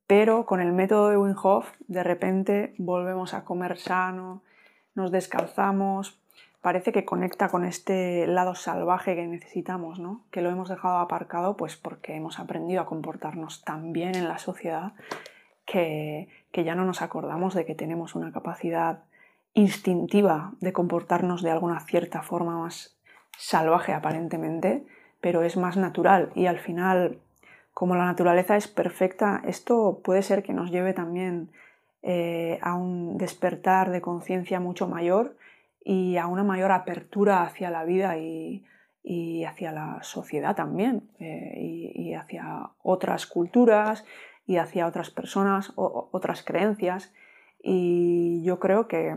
pero 0.07 0.45
con 0.45 0.59
el 0.59 0.73
método 0.73 1.07
de 1.07 1.17
Wim 1.17 1.35
Hof 1.41 1.71
de 1.87 2.03
repente 2.03 2.75
volvemos 2.77 3.33
a 3.33 3.45
comer 3.45 3.77
sano, 3.77 4.41
nos 4.93 5.09
descalzamos, 5.09 6.19
parece 6.65 6.91
que 6.91 7.05
conecta 7.05 7.49
con 7.49 7.63
este 7.63 8.25
lado 8.25 8.55
salvaje 8.55 9.13
que 9.13 9.27
necesitamos, 9.27 9.99
¿no? 9.99 10.23
Que 10.31 10.41
lo 10.41 10.49
hemos 10.49 10.67
dejado 10.67 10.97
aparcado 10.97 11.55
pues 11.57 11.75
porque 11.75 12.15
hemos 12.15 12.39
aprendido 12.39 12.81
a 12.81 12.87
comportarnos 12.87 13.63
tan 13.63 13.93
bien 13.93 14.15
en 14.15 14.27
la 14.27 14.39
sociedad 14.39 14.93
que, 15.67 16.27
ya 16.51 16.73
no 16.73 16.83
nos 16.83 17.03
acordamos 17.03 17.53
de 17.53 17.67
que 17.67 17.75
tenemos 17.75 18.15
una 18.15 18.31
capacidad 18.31 19.03
instintiva 19.53 20.53
de 20.59 20.73
comportarnos 20.73 21.43
de 21.43 21.51
alguna 21.51 21.81
cierta 21.81 22.23
forma 22.23 22.57
más 22.57 22.97
salvaje 23.37 23.93
aparentemente, 23.93 24.87
pero 25.21 25.43
es 25.43 25.57
más 25.57 25.77
natural 25.77 26.31
y 26.33 26.47
al 26.47 26.57
final, 26.57 27.19
como 27.75 27.93
la 27.93 28.05
naturaleza 28.05 28.57
es 28.57 28.67
perfecta, 28.67 29.43
esto 29.45 30.01
puede 30.03 30.23
ser 30.23 30.41
que 30.41 30.53
nos 30.53 30.71
lleve 30.71 30.93
también 30.93 31.51
eh, 32.01 32.57
a 32.63 32.73
un 32.73 33.19
despertar 33.19 33.91
de 33.91 34.01
conciencia 34.01 34.59
mucho 34.59 34.87
mayor 34.87 35.35
y 35.87 36.17
a 36.17 36.25
una 36.25 36.43
mayor 36.43 36.71
apertura 36.71 37.43
hacia 37.43 37.69
la 37.69 37.85
vida 37.85 38.17
y, 38.17 38.65
hacia 39.45 39.71
la 39.71 39.99
sociedad 40.01 40.55
también, 40.55 41.11
eh, 41.19 41.93
y, 41.93 42.13
hacia 42.15 42.71
otras 42.81 43.27
culturas 43.27 44.03
y 44.47 44.57
hacia 44.57 44.87
otras 44.87 45.11
personas, 45.11 45.71
o, 45.75 46.09
otras 46.11 46.41
creencias. 46.41 47.13
Y 47.61 48.43
yo 48.43 48.59
creo 48.59 48.87
que 48.87 49.15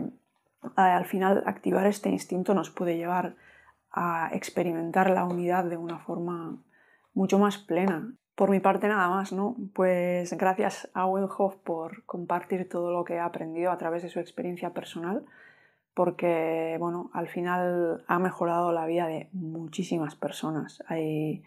al 0.75 1.05
final 1.05 1.43
activar 1.47 1.87
este 1.87 2.09
instinto 2.09 2.53
nos 2.53 2.69
puede 2.69 2.97
llevar 2.97 3.35
a 3.91 4.29
experimentar 4.33 5.09
la 5.09 5.25
unidad 5.25 5.65
de 5.65 5.77
una 5.77 5.97
forma 5.97 6.57
mucho 7.15 7.39
más 7.39 7.57
plena. 7.57 8.13
Por 8.35 8.51
mi 8.51 8.59
parte 8.59 8.87
nada 8.87 9.09
más, 9.09 9.33
¿no? 9.33 9.55
Pues 9.73 10.31
gracias 10.37 10.87
a 10.93 11.07
Hof 11.07 11.55
por 11.63 12.05
compartir 12.05 12.69
todo 12.69 12.91
lo 12.91 13.03
que 13.03 13.17
ha 13.17 13.25
aprendido 13.25 13.71
a 13.71 13.77
través 13.79 14.03
de 14.03 14.09
su 14.09 14.19
experiencia 14.19 14.71
personal, 14.71 15.25
porque, 15.99 16.77
bueno, 16.79 17.11
al 17.11 17.27
final 17.27 18.05
ha 18.07 18.19
mejorado 18.19 18.71
la 18.71 18.85
vida 18.85 19.07
de 19.07 19.27
muchísimas 19.33 20.15
personas. 20.15 20.81
Hay, 20.87 21.43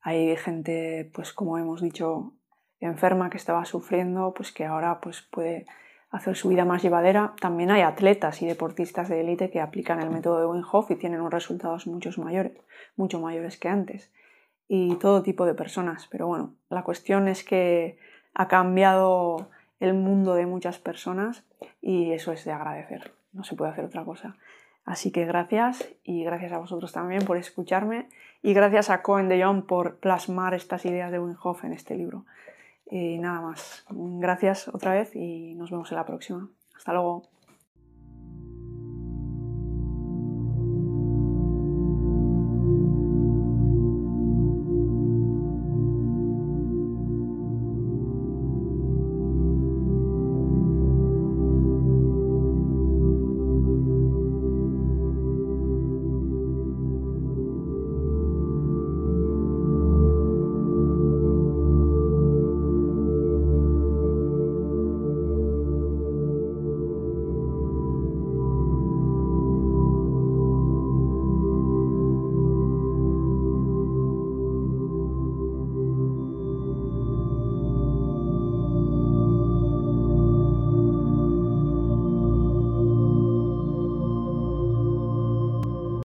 hay 0.00 0.36
gente, 0.36 1.10
pues 1.12 1.32
como 1.32 1.58
hemos 1.58 1.82
dicho, 1.82 2.32
enferma 2.78 3.30
que 3.30 3.36
estaba 3.36 3.64
sufriendo, 3.64 4.32
pues 4.32 4.52
que 4.52 4.64
ahora 4.64 5.00
pues 5.00 5.22
puede 5.22 5.66
hacer 6.08 6.36
su 6.36 6.50
vida 6.50 6.64
más 6.64 6.84
llevadera. 6.84 7.34
También 7.40 7.72
hay 7.72 7.82
atletas 7.82 8.42
y 8.42 8.46
deportistas 8.46 9.08
de 9.08 9.22
élite 9.22 9.50
que 9.50 9.60
aplican 9.60 10.00
el 10.00 10.10
método 10.10 10.38
de 10.38 10.46
Wim 10.46 10.62
Hof 10.70 10.88
y 10.92 10.94
tienen 10.94 11.18
unos 11.18 11.32
resultados 11.32 11.88
mucho 11.88 12.10
mayores, 12.22 12.52
mucho 12.94 13.18
mayores 13.18 13.58
que 13.58 13.68
antes 13.68 14.12
y 14.68 14.94
todo 14.98 15.24
tipo 15.24 15.46
de 15.46 15.54
personas. 15.54 16.06
Pero 16.12 16.28
bueno, 16.28 16.54
la 16.68 16.84
cuestión 16.84 17.26
es 17.26 17.42
que 17.42 17.98
ha 18.34 18.46
cambiado 18.46 19.50
el 19.80 19.94
mundo 19.94 20.34
de 20.34 20.46
muchas 20.46 20.78
personas 20.78 21.44
y 21.82 22.12
eso 22.12 22.30
es 22.30 22.44
de 22.44 22.52
agradecer. 22.52 23.15
No 23.36 23.44
se 23.44 23.54
puede 23.54 23.70
hacer 23.70 23.84
otra 23.84 24.04
cosa. 24.04 24.34
Así 24.84 25.10
que 25.10 25.24
gracias 25.24 25.86
y 26.04 26.24
gracias 26.24 26.52
a 26.52 26.58
vosotros 26.58 26.92
también 26.92 27.24
por 27.24 27.36
escucharme 27.36 28.08
y 28.42 28.54
gracias 28.54 28.88
a 28.88 29.02
Cohen 29.02 29.28
de 29.28 29.42
Jong 29.42 29.66
por 29.66 29.96
plasmar 29.96 30.54
estas 30.54 30.84
ideas 30.86 31.10
de 31.10 31.18
Wim 31.18 31.36
Hof 31.42 31.64
en 31.64 31.72
este 31.72 31.96
libro. 31.96 32.24
Y 32.88 33.18
nada 33.18 33.40
más. 33.40 33.84
Gracias 33.90 34.68
otra 34.68 34.94
vez 34.94 35.14
y 35.14 35.54
nos 35.54 35.70
vemos 35.70 35.90
en 35.90 35.96
la 35.96 36.06
próxima. 36.06 36.48
Hasta 36.76 36.92
luego. 36.92 37.35